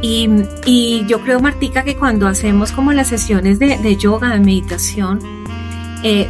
Y, 0.00 0.28
y 0.64 1.04
yo 1.06 1.20
creo, 1.20 1.40
Martica, 1.40 1.84
que 1.84 1.96
cuando 1.96 2.26
hacemos 2.26 2.72
como 2.72 2.92
las 2.92 3.08
sesiones 3.08 3.58
de, 3.58 3.78
de 3.78 3.96
yoga, 3.96 4.30
de 4.30 4.40
meditación, 4.40 5.20
eh, 6.02 6.26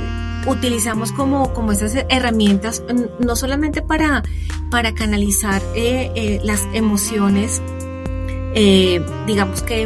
utilizamos 0.47 1.13
como, 1.13 1.55
como 1.55 1.73
esas 1.73 1.95
herramientas 2.09 2.83
no 3.21 3.37
solamente 3.37 3.81
para, 3.81 4.23
para 4.71 4.93
canalizar 4.93 5.63
eh, 5.75 6.11
eh, 6.15 6.41
las 6.43 6.67
emociones, 6.75 7.63
digamos 9.27 9.63
que 9.63 9.85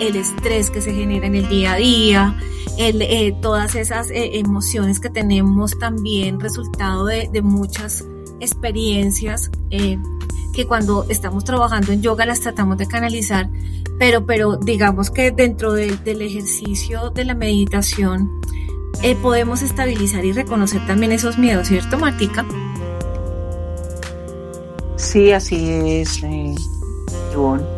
el 0.00 0.16
estrés 0.16 0.70
que 0.70 0.80
se 0.80 0.92
genera 0.92 1.26
en 1.26 1.36
el 1.36 1.48
día 1.48 1.74
a 1.74 1.76
día, 1.76 2.34
eh, 2.76 3.36
todas 3.40 3.74
esas 3.76 4.10
eh, 4.10 4.38
emociones 4.38 4.98
que 4.98 5.08
tenemos 5.08 5.78
también 5.78 6.40
resultado 6.40 7.06
de, 7.06 7.42
muchas 7.42 8.04
experiencias 8.40 9.50
eh, 9.70 9.98
que 10.52 10.66
cuando 10.66 11.06
estamos 11.08 11.44
trabajando 11.44 11.92
en 11.92 12.02
yoga 12.02 12.26
las 12.26 12.40
tratamos 12.40 12.76
de 12.78 12.86
canalizar, 12.86 13.48
pero, 13.98 14.26
pero 14.26 14.56
digamos 14.56 15.10
que 15.10 15.30
dentro 15.30 15.72
del 15.72 16.22
ejercicio 16.22 17.10
de 17.10 17.24
la 17.24 17.34
meditación 17.34 18.30
podemos 19.20 19.62
estabilizar 19.62 20.24
y 20.24 20.32
reconocer 20.32 20.84
también 20.86 21.12
esos 21.12 21.38
miedos, 21.38 21.68
¿cierto, 21.68 21.98
Martica? 21.98 22.44
Sí, 24.96 25.32
así 25.32 25.68
es, 25.70 26.22
Ivonne. 27.32 27.73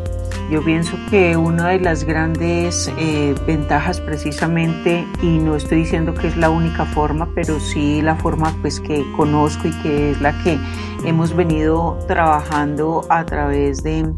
Yo 0.50 0.64
pienso 0.64 0.96
que 1.10 1.36
una 1.36 1.70
de 1.70 1.80
las 1.80 2.04
grandes 2.04 2.88
eh, 2.98 3.34
ventajas 3.48 4.00
precisamente, 4.00 5.04
y 5.20 5.38
no 5.38 5.56
estoy 5.56 5.78
diciendo 5.78 6.14
que 6.14 6.28
es 6.28 6.36
la 6.36 6.50
única 6.50 6.84
forma, 6.84 7.28
pero 7.34 7.58
sí 7.58 8.00
la 8.00 8.14
forma 8.14 8.56
pues 8.60 8.78
que 8.78 9.04
conozco 9.16 9.66
y 9.66 9.72
que 9.82 10.12
es 10.12 10.20
la 10.20 10.40
que 10.44 10.56
hemos 11.04 11.34
venido 11.34 11.98
trabajando 12.06 13.04
a 13.08 13.26
través 13.26 13.82
de, 13.82 14.08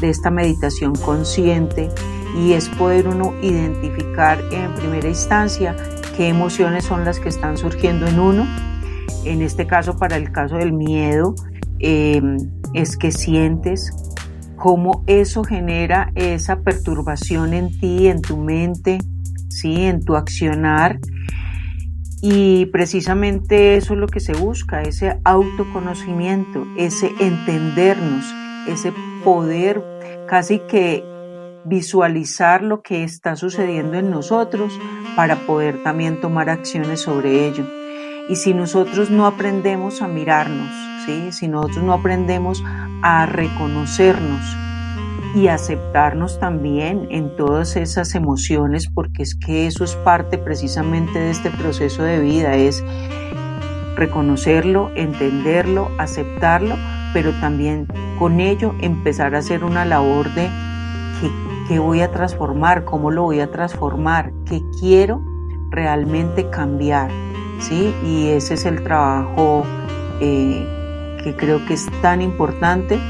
esta 0.00 0.30
meditación 0.30 0.94
consciente, 0.94 1.90
y 2.36 2.52
es 2.52 2.68
poder 2.70 3.06
uno 3.06 3.32
identificar 3.42 4.38
en 4.52 4.74
primera 4.74 5.08
instancia 5.08 5.76
qué 6.16 6.28
emociones 6.28 6.84
son 6.84 7.04
las 7.04 7.20
que 7.20 7.28
están 7.28 7.56
surgiendo 7.56 8.06
en 8.06 8.18
uno. 8.18 8.46
En 9.24 9.40
este 9.40 9.66
caso, 9.66 9.96
para 9.96 10.16
el 10.16 10.32
caso 10.32 10.56
del 10.56 10.72
miedo, 10.72 11.34
eh, 11.78 12.20
es 12.74 12.96
que 12.96 13.12
sientes, 13.12 13.92
cómo 14.64 15.04
eso 15.06 15.44
genera 15.44 16.10
esa 16.14 16.60
perturbación 16.62 17.52
en 17.52 17.78
ti, 17.78 18.08
en 18.08 18.22
tu 18.22 18.38
mente, 18.38 18.96
¿sí? 19.50 19.82
en 19.82 20.02
tu 20.02 20.16
accionar. 20.16 21.00
Y 22.22 22.64
precisamente 22.72 23.76
eso 23.76 23.92
es 23.92 24.00
lo 24.00 24.06
que 24.06 24.20
se 24.20 24.32
busca, 24.32 24.80
ese 24.80 25.20
autoconocimiento, 25.22 26.66
ese 26.78 27.12
entendernos, 27.20 28.24
ese 28.66 28.94
poder 29.22 29.84
casi 30.26 30.60
que 30.60 31.04
visualizar 31.66 32.62
lo 32.62 32.80
que 32.80 33.04
está 33.04 33.36
sucediendo 33.36 33.98
en 33.98 34.08
nosotros 34.08 34.80
para 35.14 35.44
poder 35.44 35.82
también 35.82 36.22
tomar 36.22 36.48
acciones 36.48 37.02
sobre 37.02 37.48
ello. 37.48 37.66
Y 38.30 38.36
si 38.36 38.54
nosotros 38.54 39.10
no 39.10 39.26
aprendemos 39.26 40.00
a 40.00 40.08
mirarnos, 40.08 40.83
¿sí? 41.04 41.32
si 41.32 41.48
nosotros 41.48 41.84
no 41.84 41.92
aprendemos 41.92 42.62
a 43.02 43.26
reconocernos 43.26 44.40
y 45.34 45.48
aceptarnos 45.48 46.38
también 46.38 47.08
en 47.10 47.34
todas 47.36 47.76
esas 47.76 48.14
emociones, 48.14 48.88
porque 48.88 49.22
es 49.22 49.34
que 49.34 49.66
eso 49.66 49.82
es 49.82 49.96
parte 49.96 50.38
precisamente 50.38 51.18
de 51.18 51.30
este 51.30 51.50
proceso 51.50 52.04
de 52.04 52.20
vida, 52.20 52.54
es 52.54 52.84
reconocerlo, 53.96 54.90
entenderlo, 54.94 55.90
aceptarlo, 55.98 56.76
pero 57.12 57.32
también 57.40 57.88
con 58.18 58.40
ello 58.40 58.74
empezar 58.80 59.34
a 59.34 59.38
hacer 59.38 59.64
una 59.64 59.84
labor 59.84 60.32
de 60.34 60.48
qué, 61.68 61.78
voy 61.78 62.00
a 62.00 62.10
transformar, 62.10 62.84
cómo 62.84 63.10
lo 63.10 63.22
voy 63.22 63.40
a 63.40 63.50
transformar, 63.50 64.32
qué 64.46 64.62
quiero 64.78 65.20
realmente 65.70 66.48
cambiar, 66.50 67.10
¿sí? 67.58 67.92
Y 68.04 68.28
ese 68.28 68.54
es 68.54 68.66
el 68.66 68.82
trabajo 68.84 69.64
eh, 70.20 70.83
que 71.24 71.34
creo 71.34 71.64
que 71.64 71.74
es 71.74 71.88
tan 72.02 72.20
importante 72.20 73.00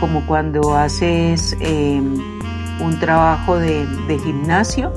como 0.00 0.26
cuando 0.26 0.74
haces 0.74 1.56
em, 1.60 2.16
un 2.80 2.98
trabajo 2.98 3.56
de, 3.58 3.86
gimnasio 4.24 4.92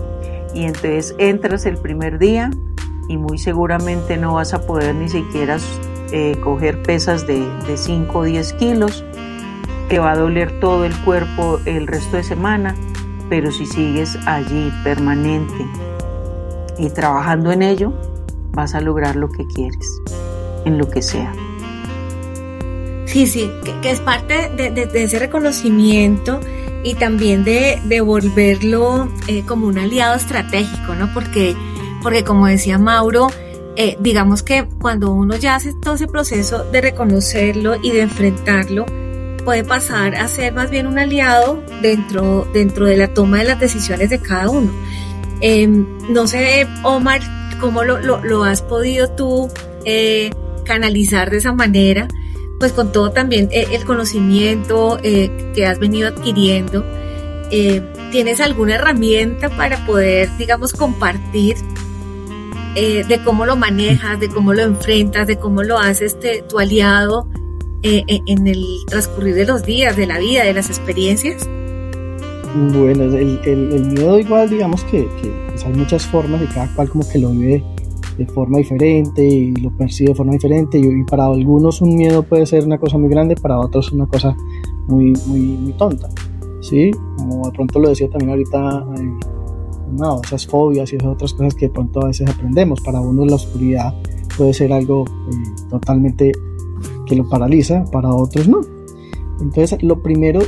y 0.56 0.64
entonces 0.64 1.16
entras 1.20 1.66
el 1.68 1.78
primer 1.78 2.18
día 2.18 2.50
y 3.08 3.18
muy 3.18 3.38
seguramente 3.38 4.18
no 4.18 4.34
vas 4.34 4.54
a 4.54 4.66
poder 4.66 4.96
ni 4.96 5.08
siquiera 5.08 5.58
eh, 6.12 6.36
coger 6.44 6.82
pesas 6.82 7.28
de, 7.28 7.48
de 7.68 7.78
5 7.78 8.18
o 8.18 8.24
10 8.24 8.54
kilos, 8.54 9.06
te 9.90 10.00
va 10.00 10.12
a 10.12 10.16
doler 10.16 10.60
todo 10.60 10.86
el 10.86 10.96
cuerpo 11.02 11.60
el 11.66 11.86
resto 11.86 12.18
de 12.18 12.24
semana, 12.24 12.76
pero 13.30 13.52
si 13.52 13.66
sigues 13.66 14.18
allí 14.26 14.72
permanente 14.84 15.66
y 16.78 16.90
trabajando 16.90 17.52
en 17.52 17.62
ello, 17.62 17.94
vas 18.52 18.74
a 18.74 18.82
lograr 18.82 19.16
lo 19.16 19.30
que 19.30 19.46
quieres, 19.48 20.02
en 20.66 20.78
lo 20.78 20.90
que 20.90 21.02
sea. 21.02 21.34
Sí, 23.14 23.28
sí, 23.28 23.52
que, 23.84 23.92
es 23.92 24.00
parte 24.00 24.50
de, 24.58 24.90
ese 24.96 25.20
reconocimiento 25.20 26.40
y 26.84 26.96
también 26.96 27.44
de, 27.44 27.80
de 27.86 28.02
volverlo 28.02 29.08
eh, 29.28 29.44
como 29.46 29.68
un 29.68 29.78
aliado 29.78 30.16
estratégico, 30.16 30.96
¿no? 30.96 31.14
Porque, 31.14 31.56
porque 32.02 32.24
como 32.24 32.48
decía 32.48 32.80
Mauro, 32.80 33.28
eh, 33.76 33.98
digamos 34.00 34.42
que 34.42 34.68
cuando 34.82 35.12
uno 35.14 35.36
ya 35.36 35.54
hace 35.54 35.76
todo 35.80 35.94
ese 35.94 36.08
proceso 36.08 36.64
de 36.72 36.82
reconocerlo 36.82 37.76
y 37.84 37.92
de 37.92 38.02
enfrentarlo, 38.02 38.88
puede 39.46 39.64
pasar 39.64 40.16
a 40.16 40.28
ser 40.28 40.52
más 40.54 40.72
bien 40.72 40.88
un 40.88 40.98
aliado 40.98 41.64
dentro, 41.84 42.48
dentro 42.52 42.88
de 42.88 42.98
la 42.98 43.14
toma 43.14 43.38
de 43.38 43.44
las 43.44 43.60
decisiones 43.60 44.10
de 44.10 44.18
cada 44.18 44.50
uno. 44.50 44.72
Em, 45.40 45.86
no 46.10 46.26
sé, 46.26 46.68
Omar, 46.82 47.22
cómo 47.60 47.84
lo, 47.84 48.00
lo, 48.00 48.44
has 48.44 48.64
podido 48.64 49.12
tú 49.12 49.50
eh, 49.86 50.32
canalizar 50.66 51.30
de 51.30 51.38
esa 51.38 51.54
manera 51.54 52.08
pues 52.60 52.72
con 52.72 52.92
todo 52.92 53.12
también 53.12 53.50
eh, 53.52 53.68
el 53.72 53.86
conocimiento 53.86 55.00
eh, 55.04 55.52
que 55.54 55.66
has 55.66 55.80
venido 55.80 56.08
adquiriendo, 56.08 56.86
¿tienes 58.12 58.42
alguna 58.42 58.76
herramienta 58.76 59.50
para 59.50 59.86
poder, 59.86 60.30
digamos, 60.38 60.74
compartir 60.74 61.56
de 62.74 63.22
cómo 63.24 63.46
lo 63.46 63.56
manejas, 63.56 64.20
de 64.20 64.28
cómo 64.28 64.56
lo 64.56 64.64
enfrentas, 64.64 65.28
de 65.28 65.38
cómo 65.38 65.62
lo 65.62 65.78
haces 65.78 66.14
este, 66.14 66.42
tu 66.42 66.58
aliado 66.58 67.30
en 67.84 68.48
el 68.48 68.66
transcurrir 68.88 69.36
de 69.36 69.46
los 69.46 69.64
días, 69.64 69.96
de 69.96 70.08
la 70.08 70.18
vida, 70.18 70.46
de 70.46 70.54
las 70.54 70.70
experiencias? 70.70 71.48
Bueno, 72.56 73.04
el, 73.04 73.40
el, 73.46 73.86
miedo 73.86 74.20
igual, 74.20 74.50
digamos 74.50 74.84
que, 74.86 75.08
pues, 75.50 75.64
hay 75.66 75.74
muchas 75.74 76.06
formas 76.06 76.42
y 76.42 76.48
cada 76.48 76.74
cual 76.76 76.90
como 76.90 77.08
que 77.08 77.20
lo 77.20 77.30
vive 77.30 77.64
de 78.18 78.26
forma 78.28 78.58
diferente 78.58 79.26
y 79.26 79.54
lo 79.56 79.72
percibe 79.72 80.10
de 80.10 80.16
forma 80.16 80.34
diferente 80.34 80.78
y, 80.80 81.04
para 81.04 81.26
algunos 81.26 81.82
un 81.82 81.96
miedo 81.96 82.24
puede 82.24 82.46
ser 82.46 82.66
una 82.66 82.78
cosa 82.78 82.98
muy 82.98 83.10
grande, 83.10 83.36
para 83.36 83.60
otros 83.60 83.92
una 83.92 84.06
cosa 84.06 84.36
muy, 84.88 85.14
muy, 85.28 85.40
muy 85.40 85.74
tonta, 85.74 86.10
¿sí? 86.62 86.92
Como 87.18 87.46
de 87.46 87.52
pronto 87.52 87.80
lo 87.80 87.90
decía 87.90 88.10
también 88.10 88.32
ahorita, 88.32 88.86
no, 89.92 90.22
esas 90.24 90.48
fobias 90.48 90.92
y 90.92 90.96
esas 90.96 91.10
otras 91.10 91.34
cosas 91.34 91.56
que 91.56 91.68
de 91.68 91.74
pronto 91.74 92.02
a 92.04 92.08
veces 92.08 92.30
aprendemos, 92.30 92.82
para 92.82 93.00
uno 93.00 93.26
la 93.26 93.36
oscuridad 93.36 93.94
puede 94.38 94.54
ser 94.54 94.74
algo 94.74 95.06
eh, 95.06 95.68
totalmente 95.70 96.32
que 97.06 97.16
lo 97.16 97.28
paraliza, 97.30 97.86
para 97.92 98.14
otros 98.14 98.48
no. 98.48 98.62
Entonces, 99.42 99.82
lo 99.84 100.02
primero 100.02 100.42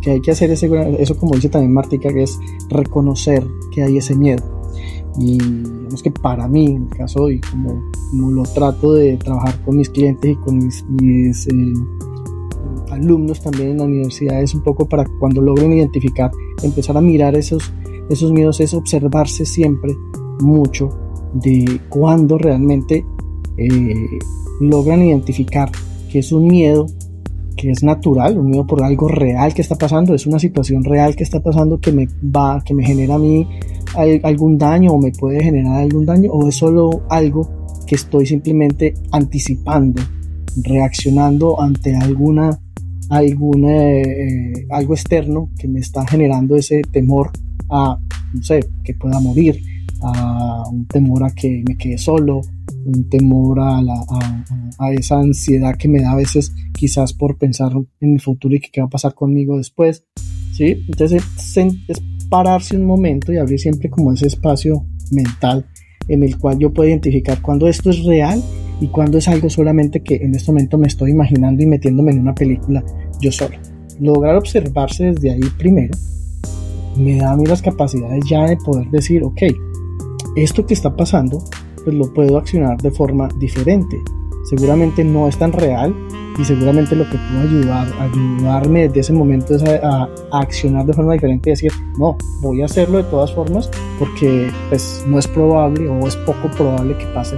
que 0.00 0.12
hay 0.12 0.20
que 0.20 0.30
hacer 0.30 0.50
ese, 0.50 0.70
eso 0.98 1.16
como 1.16 1.34
dice 1.34 1.48
también 1.48 1.72
Martica, 1.72 2.12
que 2.12 2.22
es 2.22 2.38
reconocer 2.68 3.46
que 3.72 3.82
hay 3.82 3.98
ese 3.98 4.14
miedo. 4.14 4.61
Y 5.18 5.38
digamos 5.38 6.02
que 6.02 6.10
para 6.10 6.48
mí, 6.48 6.66
en 6.66 6.84
el 6.84 6.88
caso 6.88 7.30
y 7.30 7.40
como, 7.40 7.82
como 8.10 8.30
lo 8.30 8.42
trato 8.44 8.94
de 8.94 9.16
trabajar 9.18 9.60
con 9.62 9.76
mis 9.76 9.90
clientes 9.90 10.32
y 10.32 10.36
con 10.36 10.58
mis, 10.58 11.46
eh, 11.48 11.72
alumnos 12.90 13.42
también 13.42 13.70
en 13.70 13.78
la 13.78 13.84
universidad, 13.84 14.42
es 14.42 14.54
un 14.54 14.62
poco 14.62 14.88
para 14.88 15.04
cuando 15.18 15.40
logren 15.40 15.72
identificar, 15.72 16.30
empezar 16.62 16.96
a 16.96 17.00
mirar 17.00 17.36
esos, 17.36 17.72
esos 18.08 18.32
miedos, 18.32 18.60
es 18.60 18.74
observarse 18.74 19.44
siempre 19.44 19.96
mucho 20.40 20.88
de 21.34 21.80
cuando 21.88 22.38
realmente 22.38 23.04
eh, 23.56 24.18
logran 24.60 25.02
identificar 25.02 25.70
que 26.10 26.18
es 26.18 26.32
un 26.32 26.46
miedo 26.46 26.86
que 27.56 27.70
es 27.70 27.82
natural, 27.82 28.38
un 28.38 28.50
miedo 28.50 28.66
por 28.66 28.82
algo 28.82 29.08
real 29.08 29.54
que 29.54 29.62
está 29.62 29.76
pasando, 29.76 30.14
es 30.14 30.26
una 30.26 30.38
situación 30.38 30.84
real 30.84 31.14
que 31.14 31.22
está 31.22 31.42
pasando 31.42 31.80
que 31.80 31.92
me 31.92 32.08
va, 32.24 32.62
que 32.64 32.74
me 32.74 32.84
genera 32.84 33.14
a 33.14 33.18
mí 33.18 33.46
algún 33.94 34.58
daño 34.58 34.92
o 34.92 34.98
me 35.00 35.12
puede 35.12 35.42
generar 35.42 35.80
algún 35.80 36.06
daño 36.06 36.30
o 36.32 36.48
es 36.48 36.56
solo 36.56 37.02
algo 37.10 37.48
que 37.86 37.96
estoy 37.96 38.26
simplemente 38.26 38.94
anticipando, 39.10 40.02
reaccionando 40.62 41.60
ante 41.60 41.94
alguna, 41.96 42.58
alguna 43.10 43.70
eh, 43.72 44.66
algo 44.70 44.94
externo 44.94 45.50
que 45.58 45.68
me 45.68 45.80
está 45.80 46.06
generando 46.06 46.56
ese 46.56 46.82
temor 46.82 47.30
a, 47.70 47.98
no 48.32 48.42
sé, 48.42 48.60
que 48.84 48.94
pueda 48.94 49.20
morir, 49.20 49.60
a 50.02 50.64
un 50.70 50.86
temor 50.86 51.24
a 51.24 51.30
que 51.30 51.62
me 51.66 51.76
quede 51.76 51.98
solo, 51.98 52.40
un 52.84 53.08
temor 53.08 53.60
a, 53.60 53.80
la, 53.80 54.04
a, 54.78 54.92
esa 54.92 55.18
ansiedad 55.18 55.76
que 55.76 55.88
me 55.88 56.00
da 56.00 56.12
a 56.12 56.16
veces 56.16 56.52
quizás 56.72 57.12
por 57.12 57.38
pensar 57.38 57.72
en 58.00 58.14
el 58.14 58.20
futuro 58.20 58.54
y 58.54 58.60
qué 58.60 58.80
va 58.80 58.86
a 58.86 58.90
pasar 58.90 59.14
conmigo 59.14 59.56
después. 59.56 60.04
¿sí? 60.52 60.84
Entonces 60.88 61.22
es 61.88 62.02
pararse 62.32 62.74
un 62.78 62.86
momento 62.86 63.30
y 63.30 63.36
abrir 63.36 63.60
siempre 63.60 63.90
como 63.90 64.10
ese 64.10 64.26
espacio 64.26 64.86
mental 65.10 65.66
en 66.08 66.22
el 66.22 66.38
cual 66.38 66.58
yo 66.58 66.72
puedo 66.72 66.88
identificar 66.88 67.42
cuando 67.42 67.68
esto 67.68 67.90
es 67.90 68.02
real 68.04 68.42
y 68.80 68.86
cuando 68.86 69.18
es 69.18 69.28
algo 69.28 69.50
solamente 69.50 70.02
que 70.02 70.16
en 70.16 70.34
este 70.34 70.50
momento 70.50 70.78
me 70.78 70.86
estoy 70.86 71.10
imaginando 71.10 71.62
y 71.62 71.66
metiéndome 71.66 72.12
en 72.12 72.20
una 72.20 72.34
película 72.34 72.82
yo 73.20 73.30
solo. 73.30 73.58
Lograr 74.00 74.36
observarse 74.36 75.12
desde 75.12 75.30
ahí 75.30 75.42
primero 75.58 75.94
me 76.96 77.18
da 77.18 77.32
a 77.32 77.36
mí 77.36 77.44
las 77.44 77.60
capacidades 77.60 78.24
ya 78.26 78.46
de 78.46 78.56
poder 78.56 78.88
decir, 78.88 79.22
ok, 79.22 79.42
esto 80.34 80.64
que 80.64 80.72
está 80.72 80.96
pasando 80.96 81.38
pues 81.84 81.94
lo 81.94 82.14
puedo 82.14 82.38
accionar 82.38 82.80
de 82.80 82.92
forma 82.92 83.28
diferente. 83.38 83.98
Seguramente 84.44 85.04
no 85.04 85.28
es 85.28 85.38
tan 85.38 85.52
real 85.52 85.94
y 86.38 86.44
seguramente 86.44 86.96
lo 86.96 87.04
que 87.08 87.18
puedo 87.18 87.42
ayudar, 87.42 87.88
ayudarme 88.00 88.88
desde 88.88 89.00
ese 89.00 89.12
momento 89.12 89.54
es 89.54 89.62
a, 89.62 90.08
accionar 90.32 90.86
de 90.86 90.94
forma 90.94 91.12
diferente 91.12 91.50
y 91.50 91.52
decir, 91.52 91.72
no, 91.98 92.16
voy 92.40 92.62
a 92.62 92.64
hacerlo 92.64 92.98
de 92.98 93.04
todas 93.04 93.32
formas 93.32 93.70
porque 93.98 94.50
pues 94.68 95.04
no 95.06 95.18
es 95.18 95.28
probable 95.28 95.88
o 95.88 96.06
es 96.06 96.16
poco 96.16 96.50
probable 96.56 96.96
que 96.96 97.06
pase 97.06 97.36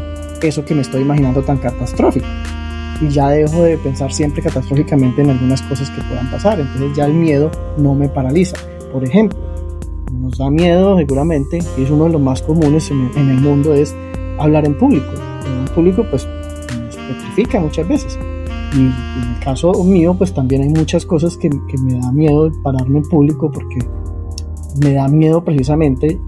eso 0.49 0.65
que 0.65 0.75
me 0.75 0.83
estoy 0.83 1.03
imaginando 1.03 1.43
tan 1.43 1.59
catastrófico. 1.59 2.27
Y 3.01 3.09
ya 3.09 3.29
dejo 3.29 3.63
de 3.63 3.77
pensar 3.79 4.13
siempre 4.13 4.43
catastróficamente 4.43 5.23
en 5.23 5.31
algunas 5.31 5.63
cosas 5.63 5.91
que 5.91 6.03
puedan 6.03 6.31
pasar. 6.31 6.61
Entonces 6.61 6.97
ya 6.97 7.07
el 7.07 7.15
miedo 7.15 7.51
no 7.77 7.95
me 7.95 8.09
paraliza. 8.09 8.57
Por 8.93 9.05
ejemplo, 9.05 9.39
nos 10.13 10.39
da 10.39 10.51
miedo 10.51 10.97
seguramente, 10.97 11.59
y 11.77 11.83
es 11.83 11.91
uno 11.91 12.05
de 12.05 12.11
los 12.11 12.21
más 12.21 12.43
comunes 12.43 12.91
en 12.91 13.11
el, 13.17 13.41
mundo, 13.41 13.75
es 13.75 13.95
hablar 14.39 14.65
en 14.65 14.79
público. 14.79 15.11
En 15.45 15.65
público 15.75 16.05
pues 16.09 16.29
petrifica 17.09 17.61
muchas 17.61 17.89
veces. 17.89 18.19
Y 18.75 18.79
en 18.79 19.35
el 19.35 19.39
caso 19.41 19.73
mío 19.85 20.15
pues 20.17 20.35
también 20.35 20.63
hay 20.63 20.69
muchas 20.69 21.07
cosas 21.07 21.37
que, 21.37 21.49
que 21.49 21.79
me 21.79 21.99
da 22.01 22.11
miedo 22.13 22.51
pararme 22.63 22.99
en 22.99 23.05
público 23.05 23.51
porque 23.51 23.79
me 24.83 24.95
da 24.95 25.09
miedo 25.09 25.45
precisamente 25.45 26.19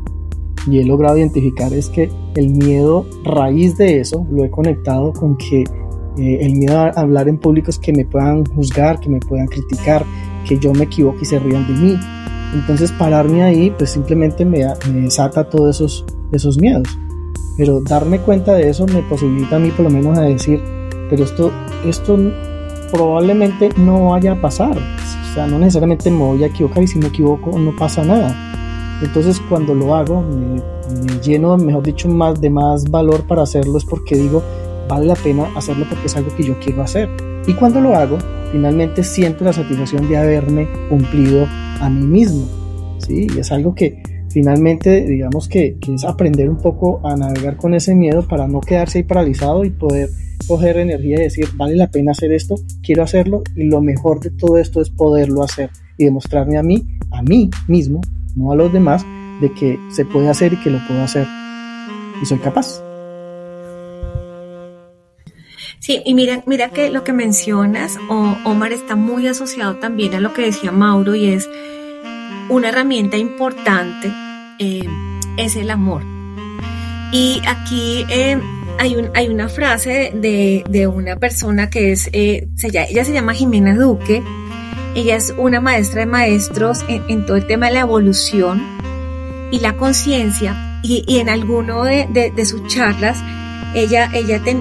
y 0.69 0.79
he 0.79 0.85
logrado 0.85 1.17
identificar 1.17 1.73
es 1.73 1.89
que 1.89 2.11
el 2.35 2.51
miedo 2.51 3.07
raíz 3.25 3.77
de 3.77 4.01
eso 4.01 4.27
lo 4.31 4.45
he 4.45 4.51
conectado 4.51 5.13
con 5.13 5.37
que 5.37 5.65
eh, 6.19 6.39
el 6.41 6.55
miedo 6.55 6.79
a 6.79 6.89
hablar 6.89 7.29
en 7.29 7.39
público 7.39 7.71
es 7.71 7.79
que 7.79 7.93
me 7.93 8.05
puedan 8.05 8.45
juzgar, 8.47 9.01
que 9.01 9.09
me 9.09 9.21
puedan 9.21 9.47
criticar, 9.47 10.05
que 10.47 10.59
yo 10.59 10.73
me 10.73 10.85
equivoque 10.85 11.21
y 11.23 11.25
se 11.25 11.39
rían 11.39 11.67
de 11.67 11.75
mí. 11.75 11.99
Entonces 12.55 12.91
pararme 12.93 13.43
ahí 13.43 13.73
pues 13.77 13.91
simplemente 13.91 14.45
me, 14.45 14.65
me 14.91 15.01
desata 15.03 15.49
todos 15.49 15.77
esos, 15.77 16.05
esos 16.33 16.59
miedos. 16.59 16.99
Pero 17.57 17.81
darme 17.81 18.21
cuenta 18.21 18.55
de 18.55 18.69
eso 18.69 18.87
me 18.87 19.03
posibilita 19.03 19.57
a 19.57 19.59
mí 19.59 19.71
por 19.71 19.85
lo 19.85 19.91
menos 19.91 20.19
a 20.19 20.23
decir, 20.23 20.63
pero 21.09 21.25
esto, 21.25 21.51
esto 21.85 22.19
probablemente 22.93 23.71
no 23.77 24.11
vaya 24.11 24.33
a 24.33 24.41
pasar. 24.41 24.77
O 24.77 25.35
sea, 25.35 25.47
no 25.47 25.59
necesariamente 25.59 26.11
me 26.11 26.19
voy 26.19 26.45
a 26.45 26.49
equivocar 26.49 26.83
y 26.83 26.87
si 26.87 26.99
me 26.99 27.09
equivoco 27.09 27.59
no 27.59 27.75
pasa 27.77 28.05
nada. 28.05 28.35
Entonces 29.03 29.41
cuando 29.49 29.75
lo 29.75 29.95
hago 29.95 30.23
me, 30.23 30.63
lleno, 31.23 31.57
mejor 31.57 31.83
dicho, 31.83 32.09
más 32.09 32.41
de 32.41 32.51
más 32.51 32.85
valor 32.85 33.27
para 33.27 33.43
hacerlo 33.43 33.77
es 33.77 33.85
porque 33.85 34.17
digo, 34.17 34.43
vale 34.89 35.07
la 35.07 35.15
pena 35.15 35.51
hacerlo 35.57 35.85
porque 35.89 36.07
es 36.07 36.17
algo 36.17 36.35
que 36.35 36.45
yo 36.45 36.59
quiero 36.61 36.83
hacer. 36.83 37.09
Y 37.47 37.53
cuando 37.55 37.81
lo 37.81 37.95
hago, 37.95 38.19
finalmente 38.53 39.05
siento 39.05 39.45
la 39.45 39.53
satisfacción 39.53 40.09
de 40.09 40.17
haberme 40.17 40.69
cumplido 40.89 41.47
a 41.81 41.89
mí 41.91 42.07
mismo. 42.07 42.47
¿sí? 42.99 43.27
Y 43.35 43.39
es 43.39 43.53
algo 43.53 43.75
que, 43.75 44.03
finalmente, 44.37 45.07
digamos 45.07 45.49
que, 45.49 45.79
es 45.81 46.05
aprender 46.05 46.51
un 46.51 46.59
poco 46.59 47.01
a 47.03 47.17
navegar 47.17 47.57
con 47.57 47.73
ese 47.73 47.95
miedo 47.95 48.21
para 48.29 48.47
no 48.47 48.61
quedarse 48.61 48.99
ahí 48.99 49.05
paralizado 49.05 49.65
y 49.65 49.71
poder 49.71 50.11
coger 50.47 50.77
energía 50.77 51.17
y 51.17 51.23
decir, 51.23 51.49
vale 51.55 51.75
la 51.75 51.91
pena 51.91 52.11
hacer 52.13 52.33
esto, 52.33 52.57
quiero 52.83 53.03
hacerlo 53.03 53.43
y 53.55 53.65
lo 53.65 53.81
mejor 53.81 54.21
de 54.21 54.29
todo 54.29 54.59
esto 54.59 54.83
es 54.83 54.91
poderlo 54.91 55.43
hacer 55.43 55.71
y 55.97 56.05
demostrarme 56.05 56.59
a 56.59 56.63
mí, 56.63 56.87
a 57.13 57.23
mí 57.23 57.49
mismo, 57.67 58.03
no 58.35 58.53
a 58.53 58.57
los 58.57 58.71
demás, 58.71 59.07
de 59.41 59.55
que 59.55 59.79
se 59.91 60.05
puede 60.05 60.29
hacer 60.29 60.53
y 60.53 60.61
que 60.61 60.69
lo 60.69 60.87
puedo 60.87 61.01
hacer 61.01 61.27
y 62.21 62.27
soy 62.27 62.37
capaz. 62.37 62.83
Sí, 65.79 66.03
y 66.05 66.13
mira, 66.13 66.43
mira 66.45 66.69
que 66.69 66.91
lo 66.91 67.05
que 67.05 67.15
mencionas, 67.15 67.97
Omar, 68.11 68.73
está 68.73 68.97
muy 68.97 69.29
asociado 69.29 69.77
también 69.77 70.13
a 70.13 70.21
lo 70.21 70.35
que 70.35 70.43
decía 70.43 70.73
Mauro 70.73 71.15
y 71.15 71.25
es 71.31 71.49
una 72.51 72.69
herramienta 72.69 73.17
importante 73.17 74.13
eh, 74.59 74.89
es 75.37 75.57
el 75.57 75.71
amor. 75.71 76.03
Y 77.13 77.41
aquí 77.47 78.05
eh, 78.11 78.39
hay, 78.79 78.97
un, 78.97 79.11
hay 79.15 79.29
una 79.29 79.49
frase 79.49 80.13
de, 80.15 80.87
una 80.87 81.17
persona 81.17 81.71
que 81.71 81.93
es, 81.93 82.09
eh, 82.13 82.49
ella 82.63 83.05
se 83.05 83.13
llama 83.13 83.35
Jimena 83.35 83.75
Duque, 83.75 84.23
ella 84.95 85.17
es 85.17 85.35
una 85.37 85.61
maestra 85.61 86.01
de 86.01 86.07
maestros 86.07 86.85
en, 86.89 87.27
todo 87.27 87.37
el 87.37 87.47
tema 87.47 87.67
de 87.67 87.75
la 87.75 87.81
evolución 87.81 88.63
y 89.51 89.61
la 89.61 89.77
conciencia, 89.77 90.81
y, 90.83 91.19
en 91.19 91.29
alguno 91.29 91.85
de, 91.85 92.33
sus 92.45 92.67
charlas, 92.67 93.19
ella, 93.75 94.11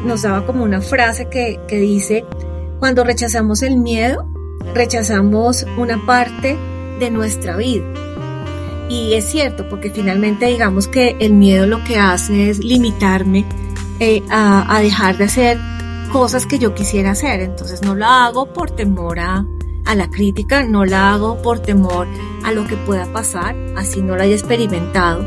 nos 0.06 0.24
daba 0.24 0.46
como 0.46 0.64
una 0.64 0.82
frase 0.82 1.30
que 1.30 1.78
dice, 1.78 2.26
cuando 2.80 3.04
rechazamos 3.04 3.64
el 3.64 3.78
miedo, 3.78 4.28
rechazamos 4.74 5.66
una 5.78 6.06
parte 6.06 6.58
de 7.00 7.12
nuestra 7.12 7.56
vida. 7.56 8.05
Y 8.90 9.14
es 9.14 9.26
cierto, 9.26 9.68
porque 9.68 9.90
finalmente 9.90 10.46
digamos 10.46 10.88
que 10.88 11.16
el 11.20 11.34
miedo 11.34 11.66
lo 11.66 11.84
que 11.84 11.98
hace 11.98 12.50
es 12.50 12.60
limitarme 12.60 13.46
eh, 14.00 14.22
a, 14.30 14.80
dejar 14.82 15.18
de 15.18 15.24
hacer 15.24 15.58
cosas 16.12 16.46
que 16.46 16.60
yo 16.60 16.76
quisiera 16.76 17.12
hacer. 17.12 17.42
Entonces 17.42 17.82
no 17.82 17.96
la 17.96 18.26
hago 18.26 18.54
por 18.54 18.72
temor 18.72 19.20
a, 19.20 19.46
a 19.86 19.96
la 19.96 20.10
crítica, 20.10 20.64
no 20.64 20.86
la 20.86 21.14
hago 21.14 21.42
por 21.42 21.60
temor 21.60 22.08
a 22.44 22.52
lo 22.52 22.68
que 22.68 22.78
pueda 22.78 23.06
pasar, 23.12 23.56
así 23.76 24.02
no 24.02 24.16
la 24.16 24.24
haya 24.24 24.36
experimentado. 24.36 25.26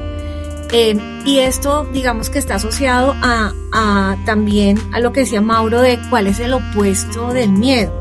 Eh, 0.71 0.97
y 1.25 1.39
esto, 1.39 1.87
digamos 1.93 2.31
que 2.31 2.39
está 2.39 2.57
asociado 2.57 3.15
a, 3.23 3.53
a, 3.73 4.17
también 4.25 4.79
a 4.93 5.01
lo 5.01 5.13
que 5.13 5.21
decía 5.21 5.41
Mauro 5.41 5.81
de 5.81 5.99
cuál 6.11 6.27
es 6.27 6.41
el 6.41 6.53
opuesto 6.53 7.33
del 7.33 7.51
miedo. 7.53 7.93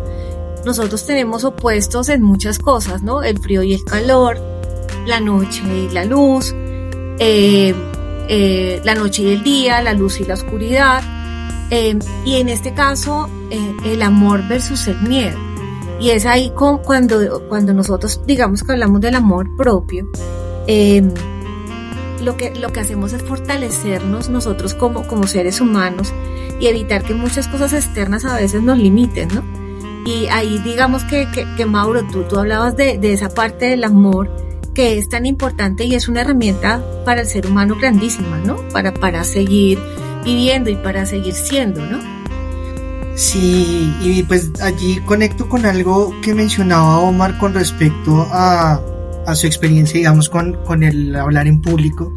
Nosotros 0.66 1.06
tenemos 1.06 1.46
opuestos 1.46 2.10
en 2.10 2.22
muchas 2.22 2.60
cosas, 2.60 3.02
¿no? 3.02 3.24
El 3.24 3.40
frío 3.40 3.64
y 3.64 3.74
el 3.74 3.84
calor, 3.86 4.38
la 5.08 5.20
noche 5.20 5.64
y 5.66 5.90
la 5.90 6.06
luz, 6.06 6.54
eh, 7.20 7.74
eh, 8.28 8.82
la 8.84 8.94
noche 8.94 9.24
y 9.24 9.34
el 9.34 9.44
día, 9.44 9.82
la 9.82 9.94
luz 9.94 10.20
y 10.20 10.26
la 10.26 10.36
oscuridad. 10.36 11.02
y 11.72 12.36
en 12.36 12.50
este 12.50 12.74
caso, 12.74 13.30
el 13.84 14.02
amor 14.02 14.48
versus 14.48 14.88
el 14.88 15.02
miedo. 15.02 15.38
Y 16.00 16.12
es 16.12 16.26
ahí 16.26 16.52
con, 16.52 16.78
cuando, 16.78 17.42
cuando 17.50 17.74
nosotros 17.74 18.22
digamos 18.26 18.64
que 18.64 18.74
hablamos 18.74 19.02
del 19.02 19.16
amor 19.16 19.56
propio, 19.58 20.08
lo 22.22 22.38
que, 22.38 22.54
lo 22.56 22.72
que 22.72 22.80
hacemos 22.80 23.14
es 23.14 23.24
fortalecernos 23.24 24.30
nosotros 24.30 24.74
como, 24.74 25.08
como 25.08 25.28
seres 25.28 25.62
humanos 25.62 26.14
y 26.60 26.68
evitar 26.68 27.04
que 27.04 27.14
muchas 27.14 27.48
cosas 27.48 27.74
externas 27.74 28.26
a 28.26 28.36
veces 28.36 28.62
nos 28.64 28.78
limiten, 28.78 29.30
¿no? 29.30 29.44
Y 30.06 30.28
ahí 30.28 30.60
digamos 30.60 31.04
que, 31.04 31.28
que, 31.58 31.66
Mauro, 31.66 32.08
tú, 32.08 32.24
tú 32.24 32.40
hablabas 32.40 32.78
de, 32.78 32.98
de, 32.98 33.14
esa 33.14 33.30
parte 33.30 33.66
del 33.66 33.84
amor 33.84 34.32
que 34.78 35.00
es 35.00 35.10
tan 35.10 35.26
importante 35.26 35.86
y 35.86 35.96
es 35.96 36.08
una 36.08 36.22
herramienta 36.22 36.86
para 37.04 37.22
el 37.22 37.28
ser 37.28 37.48
humano 37.48 37.76
grandísima, 37.82 38.38
¿no? 38.38 38.58
Para, 38.72 38.94
para 38.94 39.24
seguir 39.24 39.80
viviendo 40.24 40.70
y 40.70 40.76
para 40.76 41.08
seguir 41.08 41.34
siendo, 41.34 41.84
¿no? 41.84 41.98
Sí, 43.16 43.92
y 44.04 44.22
pues 44.22 44.52
allí 44.62 45.02
conecto 45.04 45.50
con 45.50 45.66
algo 45.66 46.14
que 46.22 46.36
mencionaba 46.36 47.00
Omar 47.00 47.40
con 47.40 47.56
respecto 47.56 48.28
a, 48.30 48.80
a 49.26 49.34
su 49.34 49.48
experiencia, 49.48 49.98
digamos, 49.98 50.30
con, 50.30 50.64
con 50.64 50.84
el 50.84 51.16
hablar 51.16 51.48
en 51.48 51.60
público. 51.60 52.14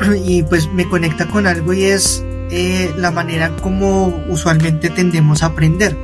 Y 0.24 0.42
pues 0.44 0.66
me 0.72 0.88
conecta 0.88 1.28
con 1.28 1.46
algo 1.46 1.74
y 1.74 1.82
es 1.82 2.24
eh, 2.50 2.90
la 2.96 3.10
manera 3.10 3.54
como 3.56 4.06
usualmente 4.30 4.88
tendemos 4.88 5.42
a 5.42 5.46
aprender. 5.48 5.94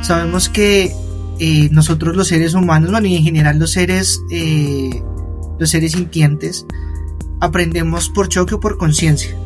Sabemos 0.00 0.48
que 0.48 0.96
eh, 1.40 1.68
nosotros 1.72 2.14
los 2.14 2.28
seres 2.28 2.54
humanos, 2.54 2.90
bueno, 2.90 3.06
y 3.06 3.16
en 3.16 3.24
general 3.24 3.58
los 3.58 3.72
seres, 3.72 4.22
eh, 4.30 5.02
los 5.58 5.70
seres 5.70 5.92
sintientes, 5.92 6.66
aprendemos 7.40 8.08
por 8.10 8.28
choque 8.28 8.54
o 8.54 8.60
por 8.60 8.76
conciencia. 8.76 9.36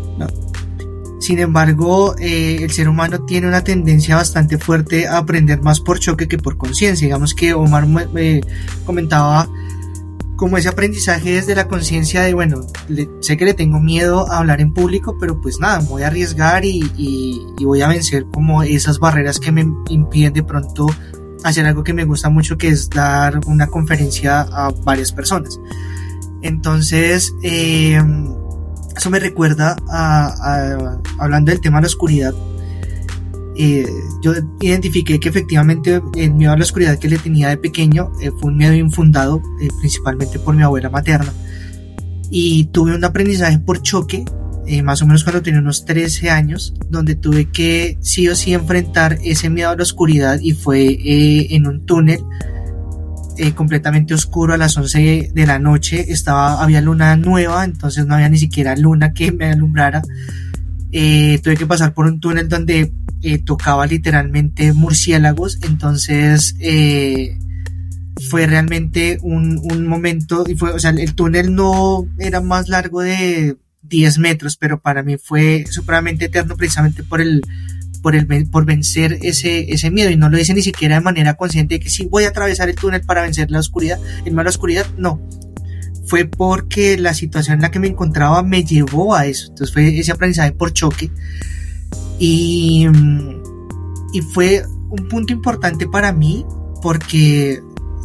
Sin 1.21 1.39
embargo, 1.39 2.15
el 2.19 2.71
ser 2.71 2.87
humano 2.87 3.25
tiene 3.25 3.47
una 3.47 3.65
tendencia 3.65 4.17
bastante 4.17 4.59
fuerte 4.59 5.09
a 5.09 5.17
aprender 5.17 5.63
más 5.63 5.81
por 5.81 5.99
choque 5.99 6.29
que 6.29 6.37
por 6.37 6.59
conciencia. 6.59 7.07
Digamos 7.07 7.33
que 7.33 7.55
Omar 7.55 7.87
me 7.87 8.43
comentaba 8.85 9.49
como 10.37 10.59
ese 10.59 10.69
aprendizaje 10.69 11.33
desde 11.33 11.55
la 11.55 11.69
conciencia 11.69 12.23
de, 12.23 12.35
bueno, 12.35 12.67
sé 13.21 13.37
que 13.37 13.45
le 13.45 13.55
tengo 13.55 13.81
miedo 13.81 14.31
a 14.31 14.39
hablar 14.39 14.61
en 14.61 14.73
público, 14.73 15.17
pero 15.19 15.41
pues 15.41 15.61
nada, 15.61 15.79
voy 15.89 16.03
a 16.03 16.09
arriesgar 16.09 16.65
y, 16.65 16.91
y, 16.97 17.65
voy 17.65 17.83
a 17.83 17.89
vencer 17.89 18.27
como 18.33 18.63
esas 18.63 18.99
barreras 18.99 19.39
que 19.39 19.53
me 19.53 19.65
impiden 19.89 20.33
de 20.33 20.43
pronto 20.43 20.87
hacer 21.45 21.67
algo 21.67 21.85
que 21.85 21.93
me 21.93 22.05
gusta 22.05 22.31
mucho, 22.31 22.59
que 22.59 22.69
es 22.69 22.91
dar 22.91 23.39
una 23.47 23.69
conferencia 23.69 24.41
a 24.41 24.71
varias 24.83 25.13
personas. 25.13 25.61
Entonces, 26.43 27.33
eh, 27.43 28.03
eso 28.97 29.11
me 29.11 29.21
recuerda 29.21 29.77
a, 29.89 30.99
hablando 31.19 31.51
del 31.53 31.61
tema 31.61 31.79
de 31.79 31.83
la 31.83 31.87
oscuridad, 31.87 32.35
eh, 33.57 33.87
yo 34.23 34.33
identifiqué 34.61 35.21
que 35.21 35.29
efectivamente 35.29 36.03
el 36.17 36.35
miedo 36.35 36.53
a 36.53 36.57
la 36.57 36.65
oscuridad 36.65 36.99
que 36.99 37.09
le 37.09 37.19
tenía 37.19 37.51
de 37.51 37.57
pequeño 37.57 38.11
eh, 38.21 38.31
fue 38.41 38.51
un 38.51 38.57
miedo 38.57 38.75
infundado, 38.75 39.41
principalmente 39.81 40.39
por 40.39 40.57
mi 40.57 40.63
abuela 40.63 40.89
materna. 40.89 41.33
Y 42.31 42.65
tuve 42.67 42.95
un 42.95 43.05
aprendizaje 43.05 43.59
por 43.59 43.83
choque, 43.83 44.25
más 44.83 45.03
o 45.03 45.07
menos 45.07 45.25
cuando 45.25 45.43
tenía 45.43 45.61
unos 45.61 45.85
13 45.85 46.31
años, 46.31 46.75
donde 46.89 47.15
tuve 47.15 47.47
que 47.51 47.99
sí 48.01 48.29
o 48.29 48.35
sí 48.35 48.55
enfrentar 48.55 49.19
ese 49.23 49.51
miedo 49.51 49.71
a 49.71 49.77
la 49.77 49.83
oscuridad 49.83 50.41
y 50.41 50.53
fue 50.53 50.99
en 51.55 51.67
un 51.67 51.85
túnel 51.85 52.21
completamente 53.55 54.15
oscuro 54.15 54.55
a 54.55 54.57
las 54.57 54.77
11 54.77 55.33
de 55.35 55.47
la 55.47 55.59
noche. 55.59 56.13
Estaba, 56.13 56.63
había 56.63 56.81
luna 56.81 57.17
nueva, 57.17 57.65
entonces 57.65 58.07
no 58.07 58.15
había 58.15 58.29
ni 58.29 58.39
siquiera 58.39 58.77
luna 58.77 59.13
que 59.13 59.33
me 59.33 59.51
alumbrara. 59.51 60.03
tuve 60.91 61.57
que 61.59 61.67
pasar 61.67 61.93
por 61.93 62.07
un 62.07 62.21
túnel 62.21 62.49
donde 62.49 62.93
eh, 63.27 63.39
tocaba 63.39 63.87
literalmente 63.87 64.75
murciélagos, 64.75 65.59
entonces 65.63 66.57
eh, 66.61 67.39
fue 68.29 68.47
realmente 68.47 69.19
un, 69.23 69.59
un, 69.65 69.87
momento, 69.87 70.45
y 70.47 70.57
fue, 70.57 70.73
o 70.73 70.79
sea, 70.79 70.91
el 70.91 71.15
túnel 71.15 71.55
no 71.55 72.07
era 72.19 72.43
más 72.43 72.69
largo 72.69 73.01
de 73.01 73.57
10 73.89 74.19
metros, 74.19 74.57
pero 74.57 74.81
para 74.81 75.03
mí 75.03 75.17
fue 75.17 75.65
supremamente 75.71 76.27
eterno 76.27 76.57
precisamente 76.57 77.03
por 77.03 77.21
el, 77.21 77.43
por 78.03 78.15
el, 78.17 78.27
por 78.49 78.65
vencer 78.65 79.19
ese, 79.23 79.73
ese 79.73 79.91
miedo, 79.91 80.11
y 80.11 80.17
no 80.17 80.29
lo 80.29 80.39
hice 80.39 80.55
ni 80.55 80.63
siquiera 80.63 80.97
de 80.97 81.01
manera 81.01 81.35
consciente 81.35 81.75
de 81.75 81.81
que 81.81 81.91
sí 81.91 82.07
voy 82.11 82.25
a 82.25 82.29
atravesar 82.29 82.69
el 82.69 82.75
túnel 82.75 83.03
para 83.03 83.23
vencer 83.23 83.51
la 83.51 83.61
oscuridad, 83.61 83.99
el 84.25 84.35
mal 84.35 84.47
oscuridad, 84.47 84.87
no, 84.97 85.21
fue 86.07 86.27
porque 86.27 86.99
la 86.99 87.15
situación 87.15 87.57
en 87.57 87.63
la 87.63 87.71
que 87.71 87.79
me 87.79 87.89
encontraba 87.89 88.43
me 88.43 88.65
llevó 88.65 89.15
a 89.15 89.27
eso. 89.27 89.49
Entonces 89.49 89.73
fue 89.73 89.99
ese 89.99 90.13
aprendizaje 90.13 90.53
por 90.53 90.73
choque. 90.73 91.11
Y, 92.19 92.87
y 94.13 94.21
fue 94.21 94.65
un 94.91 95.09
punto 95.09 95.33
importante 95.33 95.89
para 95.89 96.13
mí 96.13 96.45
porque 96.83 97.61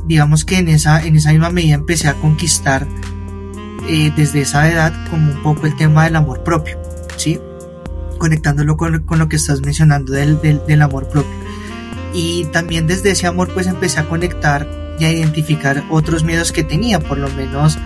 digamos 0.07 0.45
que 0.45 0.57
en 0.57 0.69
esa, 0.69 1.05
en 1.05 1.17
esa 1.17 1.31
misma 1.31 1.49
medida 1.49 1.75
empecé 1.75 2.07
a 2.07 2.15
conquistar 2.15 2.87
eh, 3.87 4.11
desde 4.15 4.41
esa 4.41 4.69
edad 4.69 4.93
como 5.09 5.31
un 5.31 5.43
poco 5.43 5.65
el 5.65 5.75
tema 5.75 6.05
del 6.05 6.15
amor 6.15 6.43
propio, 6.43 6.79
¿sí? 7.17 7.39
Conectándolo 8.17 8.77
con, 8.77 9.03
con 9.03 9.19
lo 9.19 9.29
que 9.29 9.37
estás 9.37 9.61
mencionando 9.61 10.13
del, 10.13 10.41
del, 10.41 10.61
del, 10.67 10.81
amor 10.81 11.07
propio. 11.07 11.31
Y 12.13 12.45
también 12.45 12.87
desde 12.87 13.11
ese 13.11 13.27
amor 13.27 13.53
pues 13.53 13.67
empecé 13.67 13.99
a 13.99 14.09
conectar 14.09 14.67
y 14.99 15.05
a 15.05 15.11
identificar 15.11 15.83
otros 15.89 16.23
miedos 16.23 16.51
que 16.51 16.63
tenía, 16.63 16.99
por 16.99 17.17
lo 17.17 17.29
menos 17.29 17.77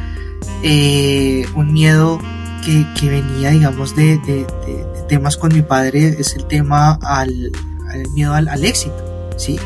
eh, 0.64 1.46
un 1.56 1.74
miedo 1.74 2.20
que, 2.66 2.86
que, 3.00 3.10
venía 3.10 3.52
digamos 3.52 3.96
de, 3.96 4.18
de, 4.20 4.46
de 4.66 4.94
temas 5.08 5.38
con 5.38 5.54
mi 5.54 5.62
padre 5.62 6.16
es 6.20 6.36
el 6.36 6.46
tema 6.46 6.98
al, 7.02 7.52
miedo 8.14 8.34
al, 8.34 8.64
éxito, 8.64 9.32
¿sí? 9.38 9.60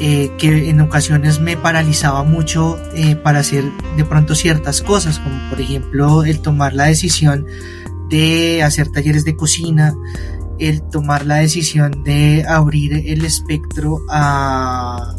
Eh, 0.00 0.32
que 0.38 0.70
en 0.70 0.80
ocasiones 0.80 1.40
me 1.40 1.56
paralizaba 1.56 2.24
mucho 2.24 2.78
eh, 2.94 3.14
para 3.14 3.40
hacer 3.40 3.64
de 3.96 4.04
pronto 4.04 4.34
ciertas 4.34 4.82
cosas, 4.82 5.18
como 5.20 5.36
por 5.48 5.60
ejemplo 5.60 6.24
el 6.24 6.40
tomar 6.40 6.72
la 6.72 6.84
decisión 6.86 7.46
de 8.08 8.62
hacer 8.62 8.88
talleres 8.88 9.24
de 9.24 9.36
cocina, 9.36 9.94
el 10.58 10.82
tomar 10.82 11.26
la 11.26 11.36
decisión 11.36 12.02
de 12.04 12.44
abrir 12.48 13.04
el 13.06 13.24
espectro 13.24 14.00
a 14.08 15.16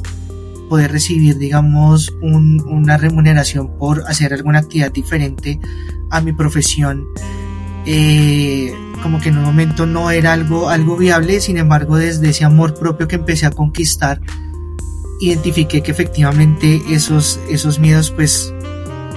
poder 0.69 0.91
recibir, 0.91 1.37
digamos, 1.37 2.15
una 2.21 2.97
remuneración 2.97 3.77
por 3.77 4.03
hacer 4.07 4.33
alguna 4.33 4.59
actividad 4.59 4.91
diferente 4.91 5.59
a 6.09 6.21
mi 6.21 6.33
profesión. 6.33 7.05
Eh, 7.85 8.73
como 9.01 9.19
que 9.19 9.29
en 9.29 9.37
un 9.37 9.43
momento 9.43 9.85
no 9.85 10.09
era 10.11 10.33
algo, 10.33 10.69
algo 10.69 10.95
viable, 10.95 11.41
sin 11.41 11.57
embargo 11.57 11.97
desde 11.97 12.29
ese 12.29 12.45
amor 12.45 12.73
propio 12.73 13.07
que 13.07 13.15
empecé 13.15 13.45
a 13.45 13.51
conquistar, 13.51 14.21
identifiqué 15.19 15.81
que 15.81 15.91
efectivamente 15.91 16.81
esos, 16.89 17.39
esos 17.49 17.79
miedos 17.79 18.11
pues 18.11 18.53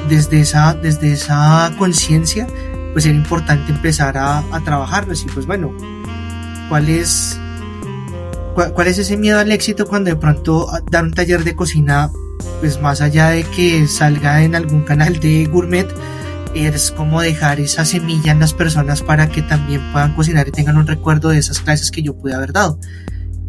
desde 0.09 0.41
esa, 0.41 0.75
desde 0.75 1.13
esa 1.13 1.73
conciencia 1.79 2.47
pues 2.93 3.07
era 3.07 3.15
importante 3.15 3.73
empezar 3.73 4.17
a, 4.17 4.39
a 4.39 4.61
trabajarlos 4.65 5.23
y 5.25 5.27
pues 5.27 5.47
bueno, 5.47 5.73
¿cuál 6.69 6.89
es, 6.89 7.39
cuál, 8.55 8.73
cuál 8.73 8.87
es 8.87 8.99
ese 8.99 9.17
miedo 9.17 9.39
al 9.39 9.53
éxito 9.53 9.87
cuando 9.87 10.11
de 10.11 10.17
pronto 10.17 10.69
dar 10.91 11.05
un 11.05 11.13
taller 11.13 11.45
de 11.45 11.55
cocina 11.55 12.11
pues 12.61 12.81
más 12.81 13.01
allá 13.01 13.31
de 13.31 13.45
que 13.45 13.87
salga 13.87 14.43
en 14.43 14.55
algún 14.55 14.83
canal 14.83 15.19
de 15.21 15.47
gourmet, 15.47 15.89
es 16.55 16.91
como 16.91 17.21
dejar 17.21 17.61
esa 17.61 17.85
semilla 17.85 18.33
en 18.33 18.41
las 18.41 18.55
personas 18.55 19.03
para 19.03 19.29
que 19.29 19.43
también 19.43 19.83
puedan 19.93 20.15
cocinar 20.15 20.49
y 20.49 20.53
tengan 20.53 20.79
un 20.79 20.87
recuerdo 20.87 21.29
de 21.29 21.39
esas 21.39 21.61
clases 21.61 21.91
que 21.91 22.03
yo 22.03 22.17
pude 22.17 22.35
haber 22.35 22.53
dado. 22.53 22.79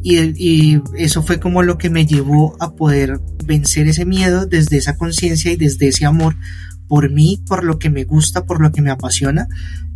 Y, 0.10 0.82
eso 0.98 1.24
fue 1.24 1.40
como 1.40 1.64
lo 1.64 1.78
que 1.78 1.90
me 1.90 2.06
llevó 2.06 2.56
a 2.60 2.74
poder 2.76 3.20
vencer 3.46 3.88
ese 3.88 4.06
miedo 4.06 4.46
desde 4.46 4.78
esa 4.78 4.96
conciencia 4.96 5.52
y 5.52 5.58
desde 5.58 5.88
ese 5.90 6.06
amor 6.06 6.36
por 6.88 7.12
mí, 7.12 7.44
por 7.48 7.66
lo 7.66 7.80
que 7.80 7.90
me 7.90 8.06
gusta, 8.06 8.46
por 8.46 8.62
lo 8.62 8.72
que 8.72 8.82
me 8.82 8.92
apasiona. 8.92 9.48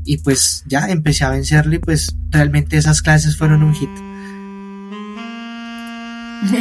Y 0.03 0.17
pues 0.17 0.63
ya 0.67 0.89
empecé 0.89 1.23
a 1.23 1.29
vencerlo 1.29 1.75
y 1.75 1.79
pues 1.79 2.15
realmente 2.29 2.77
esas 2.77 3.01
clases 3.01 3.37
fueron 3.37 3.63
un 3.63 3.73
hit. 3.73 3.89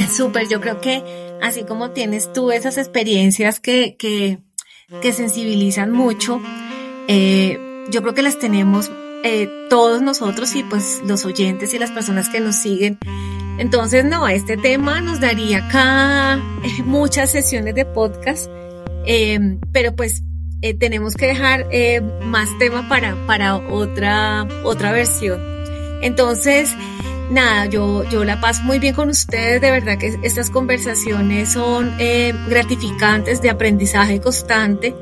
Súper, 0.16 0.46
yo 0.48 0.60
creo 0.60 0.80
que 0.80 1.02
así 1.42 1.64
como 1.64 1.90
tienes 1.90 2.32
tú 2.32 2.52
esas 2.52 2.78
experiencias 2.78 3.58
que, 3.60 3.96
que 3.98 4.38
que 5.00 5.12
sensibilizan 5.12 5.92
mucho. 5.92 6.40
Eh, 7.08 7.58
yo 7.90 8.02
creo 8.02 8.14
que 8.14 8.22
las 8.22 8.38
tenemos 8.38 8.90
eh, 9.24 9.48
todos 9.68 10.02
nosotros 10.02 10.54
y 10.54 10.62
pues 10.64 11.00
los 11.06 11.24
oyentes 11.24 11.72
y 11.74 11.78
las 11.78 11.90
personas 11.90 12.28
que 12.28 12.40
nos 12.40 12.56
siguen. 12.56 12.98
Entonces, 13.58 14.04
no, 14.04 14.26
este 14.28 14.56
tema 14.56 15.00
nos 15.00 15.20
daría 15.20 15.66
acá 15.66 16.40
muchas 16.84 17.30
sesiones 17.30 17.74
de 17.74 17.84
podcast, 17.84 18.50
eh, 19.06 19.58
pero 19.72 19.94
pues 19.94 20.22
eh, 20.62 20.74
tenemos 20.74 21.14
que 21.14 21.26
dejar 21.26 21.66
eh, 21.70 22.02
más 22.22 22.50
tema 22.58 22.86
para, 22.88 23.16
para 23.26 23.56
otra, 23.56 24.46
otra 24.62 24.92
versión. 24.92 25.40
Entonces, 26.02 26.74
nada, 27.30 27.64
yo, 27.66 28.04
yo 28.04 28.24
la 28.24 28.40
paso 28.40 28.62
muy 28.64 28.78
bien 28.78 28.94
con 28.94 29.08
ustedes, 29.08 29.60
de 29.62 29.70
verdad 29.70 29.96
que 29.96 30.18
estas 30.22 30.50
conversaciones 30.50 31.52
son 31.52 31.94
eh, 31.98 32.34
gratificantes 32.48 33.40
de 33.40 33.48
aprendizaje 33.48 34.20
constante 34.20 34.94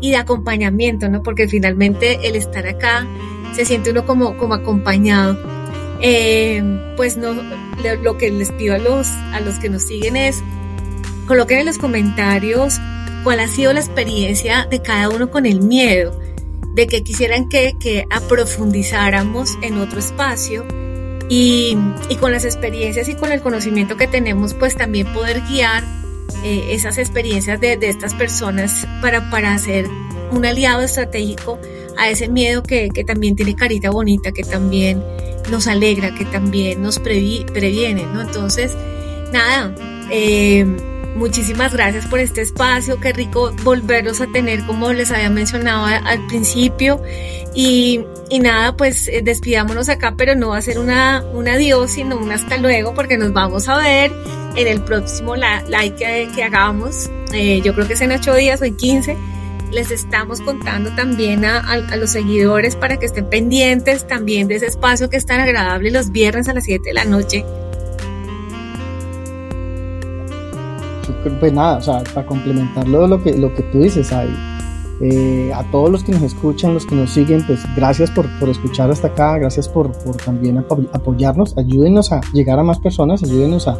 y 0.00 0.10
de 0.10 0.16
acompañamiento, 0.16 1.08
¿no? 1.08 1.22
Porque 1.22 1.46
finalmente 1.46 2.26
el 2.26 2.34
estar 2.34 2.66
acá 2.66 3.06
se 3.54 3.64
siente 3.64 3.92
uno 3.92 4.06
como, 4.06 4.36
como 4.36 4.54
acompañado. 4.54 5.55
Eh, 6.00 6.62
pues 6.96 7.16
no, 7.16 7.34
lo 8.02 8.18
que 8.18 8.30
les 8.30 8.52
pido 8.52 8.74
a 8.74 8.78
los, 8.78 9.08
a 9.32 9.40
los 9.40 9.56
que 9.56 9.68
nos 9.68 9.82
siguen 9.82 10.16
es 10.16 10.42
coloquen 11.26 11.58
en 11.60 11.66
los 11.66 11.78
comentarios 11.78 12.78
cuál 13.24 13.40
ha 13.40 13.48
sido 13.48 13.72
la 13.72 13.80
experiencia 13.80 14.66
de 14.70 14.80
cada 14.80 15.08
uno 15.08 15.30
con 15.30 15.46
el 15.46 15.60
miedo, 15.60 16.18
de 16.74 16.86
que 16.86 17.02
quisieran 17.02 17.48
que, 17.48 17.74
que 17.80 18.06
aprofundizáramos 18.10 19.58
en 19.62 19.78
otro 19.78 19.98
espacio 19.98 20.64
y, 21.28 21.76
y, 22.08 22.16
con 22.16 22.30
las 22.30 22.44
experiencias 22.44 23.08
y 23.08 23.14
con 23.14 23.32
el 23.32 23.40
conocimiento 23.40 23.96
que 23.96 24.06
tenemos, 24.06 24.54
pues 24.54 24.76
también 24.76 25.12
poder 25.12 25.40
guiar 25.48 25.82
eh, 26.44 26.68
esas 26.70 26.98
experiencias 26.98 27.60
de, 27.60 27.76
de, 27.76 27.88
estas 27.88 28.14
personas 28.14 28.86
para, 29.02 29.28
para 29.30 29.52
hacer 29.52 29.88
un 30.30 30.44
aliado 30.44 30.82
estratégico 30.82 31.58
a 31.96 32.08
ese 32.10 32.28
miedo 32.28 32.62
que, 32.62 32.88
que 32.90 33.04
también 33.04 33.36
tiene 33.36 33.54
carita 33.54 33.90
bonita, 33.90 34.32
que 34.32 34.42
también 34.42 35.02
nos 35.50 35.66
alegra, 35.66 36.14
que 36.14 36.24
también 36.24 36.82
nos 36.82 36.98
previ, 36.98 37.44
previene, 37.52 38.04
¿no? 38.06 38.22
Entonces, 38.22 38.76
nada, 39.32 39.74
eh, 40.10 40.64
muchísimas 41.16 41.72
gracias 41.72 42.06
por 42.06 42.18
este 42.20 42.42
espacio, 42.42 43.00
qué 43.00 43.12
rico 43.12 43.52
volverlos 43.62 44.20
a 44.20 44.26
tener 44.26 44.64
como 44.66 44.92
les 44.92 45.10
había 45.10 45.30
mencionado 45.30 45.86
al 45.86 46.26
principio. 46.26 47.00
Y, 47.54 48.04
y 48.28 48.38
nada, 48.40 48.76
pues 48.76 49.08
eh, 49.08 49.22
despidámonos 49.22 49.88
acá, 49.88 50.14
pero 50.16 50.34
no 50.34 50.50
va 50.50 50.58
a 50.58 50.62
ser 50.62 50.78
una, 50.78 51.24
un 51.32 51.48
adiós, 51.48 51.92
sino 51.92 52.16
un 52.16 52.30
hasta 52.30 52.58
luego 52.58 52.94
porque 52.94 53.16
nos 53.16 53.32
vamos 53.32 53.68
a 53.68 53.78
ver 53.78 54.12
en 54.56 54.66
el 54.66 54.82
próximo 54.82 55.36
like 55.36 55.96
que, 55.96 56.28
que 56.34 56.42
hagamos, 56.42 57.10
eh, 57.32 57.60
yo 57.62 57.74
creo 57.74 57.86
que 57.86 57.94
es 57.94 58.00
en 58.00 58.12
ocho 58.12 58.34
días 58.34 58.60
o 58.62 58.64
en 58.64 58.76
15 58.76 59.16
les 59.72 59.90
estamos 59.90 60.40
contando 60.40 60.90
también 60.94 61.44
a, 61.44 61.58
a, 61.58 61.72
a, 61.74 61.96
los 61.96 62.10
seguidores 62.10 62.76
para 62.76 62.98
que 62.98 63.06
estén 63.06 63.28
pendientes 63.28 64.06
también 64.06 64.48
de 64.48 64.56
ese 64.56 64.66
espacio 64.66 65.10
que 65.10 65.16
es 65.16 65.26
tan 65.26 65.40
agradable 65.40 65.90
los 65.90 66.10
viernes 66.10 66.48
a 66.48 66.54
las 66.54 66.64
7 66.64 66.82
de 66.84 66.94
la 66.94 67.04
noche. 67.04 67.44
Pues 71.40 71.52
nada, 71.52 71.78
o 71.78 71.82
sea, 71.82 72.04
para 72.14 72.26
complementarlo 72.26 73.06
lo 73.06 73.22
que, 73.22 73.36
lo 73.36 73.52
que 73.54 73.62
tú 73.64 73.80
dices, 73.80 74.12
ahí, 74.12 74.32
eh, 75.00 75.52
a 75.54 75.62
todos 75.70 75.90
los 75.90 76.04
que 76.04 76.12
nos 76.12 76.22
escuchan, 76.22 76.72
los 76.72 76.86
que 76.86 76.94
nos 76.94 77.10
siguen, 77.10 77.44
pues 77.46 77.62
gracias 77.74 78.10
por, 78.10 78.26
por 78.38 78.48
escuchar 78.48 78.90
hasta 78.90 79.08
acá, 79.08 79.36
gracias 79.38 79.68
por, 79.68 79.92
por, 79.92 80.16
también 80.16 80.58
apoyarnos, 80.58 81.56
ayúdenos 81.58 82.12
a 82.12 82.20
llegar 82.32 82.58
a 82.58 82.62
más 82.62 82.78
personas, 82.78 83.22
ayúdenos 83.22 83.66
a, 83.66 83.76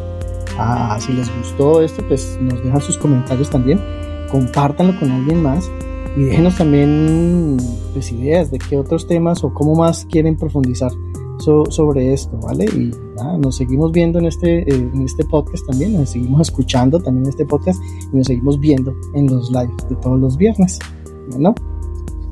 a, 0.59 0.99
si 0.99 1.13
les 1.13 1.35
gustó 1.37 1.81
esto, 1.81 2.03
pues 2.07 2.37
nos 2.41 2.63
dejan 2.63 2.81
sus 2.81 2.97
comentarios 2.97 3.49
también, 3.49 3.81
compártanlo 4.31 4.99
con 4.99 5.11
alguien 5.11 5.41
más 5.41 5.69
y 6.15 6.23
déjenos 6.23 6.57
también 6.57 7.57
pues, 7.93 8.11
ideas 8.11 8.51
de 8.51 8.57
qué 8.57 8.77
otros 8.77 9.07
temas 9.07 9.43
o 9.43 9.53
cómo 9.53 9.75
más 9.75 10.05
quieren 10.09 10.35
profundizar 10.35 10.91
so, 11.39 11.65
sobre 11.69 12.13
esto, 12.13 12.37
¿vale? 12.37 12.65
Y 12.65 12.91
nada, 13.15 13.37
nos 13.37 13.57
seguimos 13.57 13.91
viendo 13.91 14.19
en 14.19 14.25
este, 14.25 14.59
eh, 14.59 14.89
en 14.93 15.01
este 15.03 15.23
podcast 15.25 15.65
también, 15.67 15.93
nos 15.93 16.09
seguimos 16.09 16.41
escuchando 16.41 16.99
también 16.99 17.25
en 17.25 17.29
este 17.29 17.45
podcast 17.45 17.81
y 18.11 18.17
nos 18.17 18.27
seguimos 18.27 18.59
viendo 18.59 18.95
en 19.13 19.27
los 19.27 19.51
lives 19.51 19.89
de 19.89 19.95
todos 19.97 20.19
los 20.19 20.37
viernes, 20.37 20.79
¿no? 21.37 21.53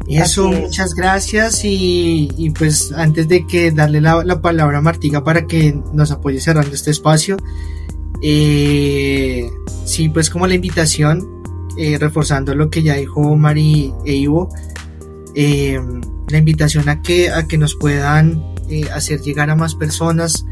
Eso, 0.08 0.52
muchas 0.52 0.94
gracias 0.94 1.66
y, 1.66 2.30
y, 2.38 2.52
pues 2.52 2.92
antes 2.92 3.28
de 3.28 3.48
que 3.48 3.72
darle 3.72 4.02
la, 4.02 4.24
la, 4.24 4.40
palabra 4.40 4.78
a 4.78 4.82
Martiga 4.82 5.24
para 5.24 5.48
que 5.48 5.82
nos 5.94 6.12
apoye 6.12 6.40
cerrando 6.40 6.76
este 6.76 6.92
espacio, 6.92 7.38
eh, 8.22 9.50
sí, 9.84 10.10
pues 10.10 10.30
como 10.30 10.46
la 10.46 10.54
invitación, 10.54 11.44
eh, 11.78 11.98
reforzando 12.00 12.56
lo 12.56 12.70
que 12.70 12.84
ya 12.84 12.96
dijo 12.96 13.36
Mari 13.36 13.94
e 14.06 14.14
Ivo, 14.14 14.50
eh, 15.36 15.80
la 16.30 16.38
invitación 16.38 16.90
a 16.90 17.02
que, 17.02 17.30
a 17.30 17.48
que 17.48 17.58
nos 17.58 17.76
puedan 17.76 18.44
eh, 18.70 18.90
hacer 18.94 19.22
llegar 19.22 19.50
a 19.50 19.56
más 19.56 19.76
personas. 19.76 20.46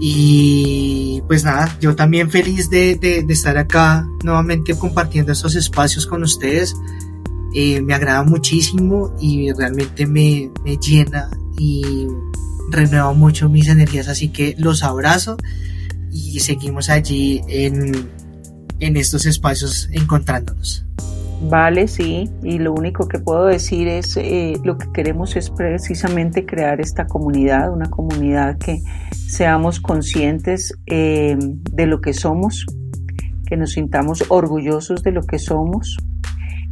Y 0.00 1.22
pues 1.28 1.44
nada, 1.44 1.76
yo 1.80 1.94
también 1.94 2.30
feliz 2.30 2.68
de, 2.70 2.96
de, 2.96 3.24
estar 3.32 3.56
acá 3.56 4.06
nuevamente 4.24 4.74
compartiendo 4.74 5.30
estos 5.32 5.54
espacios 5.54 6.06
con 6.06 6.22
ustedes. 6.22 6.74
Me 7.54 7.94
agrada 7.94 8.22
muchísimo 8.24 9.14
y 9.20 9.52
realmente 9.52 10.06
me, 10.06 10.50
me 10.64 10.76
llena 10.78 11.28
y 11.58 12.06
renueva 12.70 13.12
mucho 13.12 13.48
mis 13.48 13.68
energías. 13.68 14.08
Así 14.08 14.30
que 14.30 14.56
los 14.58 14.82
abrazo 14.82 15.36
y 16.10 16.40
seguimos 16.40 16.90
allí 16.90 17.40
en, 17.48 18.10
en 18.82 18.96
estos 18.96 19.26
espacios 19.26 19.88
encontrándonos. 19.92 20.84
Vale, 21.48 21.88
sí, 21.88 22.30
y 22.42 22.58
lo 22.58 22.72
único 22.72 23.08
que 23.08 23.18
puedo 23.18 23.46
decir 23.46 23.88
es, 23.88 24.16
eh, 24.16 24.54
lo 24.62 24.78
que 24.78 24.86
queremos 24.92 25.34
es 25.34 25.50
precisamente 25.50 26.46
crear 26.46 26.80
esta 26.80 27.06
comunidad, 27.06 27.72
una 27.72 27.90
comunidad 27.90 28.58
que 28.58 28.80
seamos 29.26 29.80
conscientes 29.80 30.72
eh, 30.86 31.36
de 31.38 31.86
lo 31.86 32.00
que 32.00 32.12
somos, 32.12 32.64
que 33.46 33.56
nos 33.56 33.72
sintamos 33.72 34.24
orgullosos 34.28 35.02
de 35.02 35.12
lo 35.12 35.22
que 35.22 35.38
somos 35.38 35.96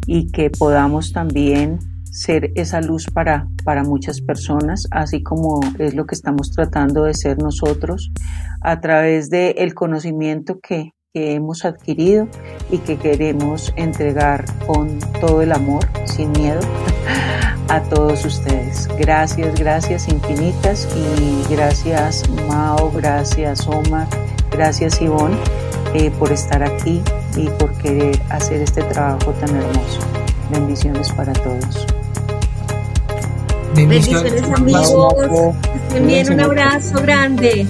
y 0.06 0.30
que 0.30 0.50
podamos 0.50 1.12
también 1.12 1.78
ser 2.04 2.52
esa 2.54 2.80
luz 2.80 3.06
para, 3.06 3.48
para 3.64 3.82
muchas 3.82 4.20
personas, 4.20 4.86
así 4.90 5.22
como 5.22 5.60
es 5.78 5.94
lo 5.94 6.06
que 6.06 6.14
estamos 6.14 6.50
tratando 6.52 7.04
de 7.04 7.14
ser 7.14 7.38
nosotros 7.38 8.12
a 8.60 8.80
través 8.80 9.30
del 9.30 9.54
el 9.58 9.74
conocimiento 9.74 10.60
que, 10.60 10.92
que 11.12 11.34
hemos 11.34 11.64
adquirido 11.64 12.28
y 12.70 12.78
que 12.78 12.96
queremos 12.96 13.72
entregar 13.74 14.44
con 14.64 15.00
todo 15.20 15.42
el 15.42 15.50
amor, 15.50 15.84
sin 16.04 16.30
miedo, 16.30 16.60
a 17.68 17.80
todos 17.82 18.24
ustedes. 18.24 18.88
Gracias, 18.96 19.58
gracias 19.58 20.06
infinitas 20.06 20.88
y 20.94 21.52
gracias 21.52 22.28
Mao, 22.46 22.92
gracias 22.92 23.66
Omar, 23.66 24.06
gracias 24.52 25.02
Ivonne 25.02 25.36
eh, 25.94 26.12
por 26.12 26.30
estar 26.30 26.62
aquí 26.62 27.02
y 27.36 27.48
por 27.58 27.72
querer 27.78 28.16
hacer 28.28 28.62
este 28.62 28.82
trabajo 28.82 29.32
tan 29.32 29.56
hermoso. 29.56 30.00
Bendiciones 30.48 31.10
para 31.10 31.32
todos. 31.32 31.86
Bendiciones, 33.74 34.32
Bendiciones 34.32 34.60
amigos. 34.60 35.56
Bien, 36.06 36.32
un 36.32 36.40
abrazo 36.40 37.02
grande. 37.02 37.66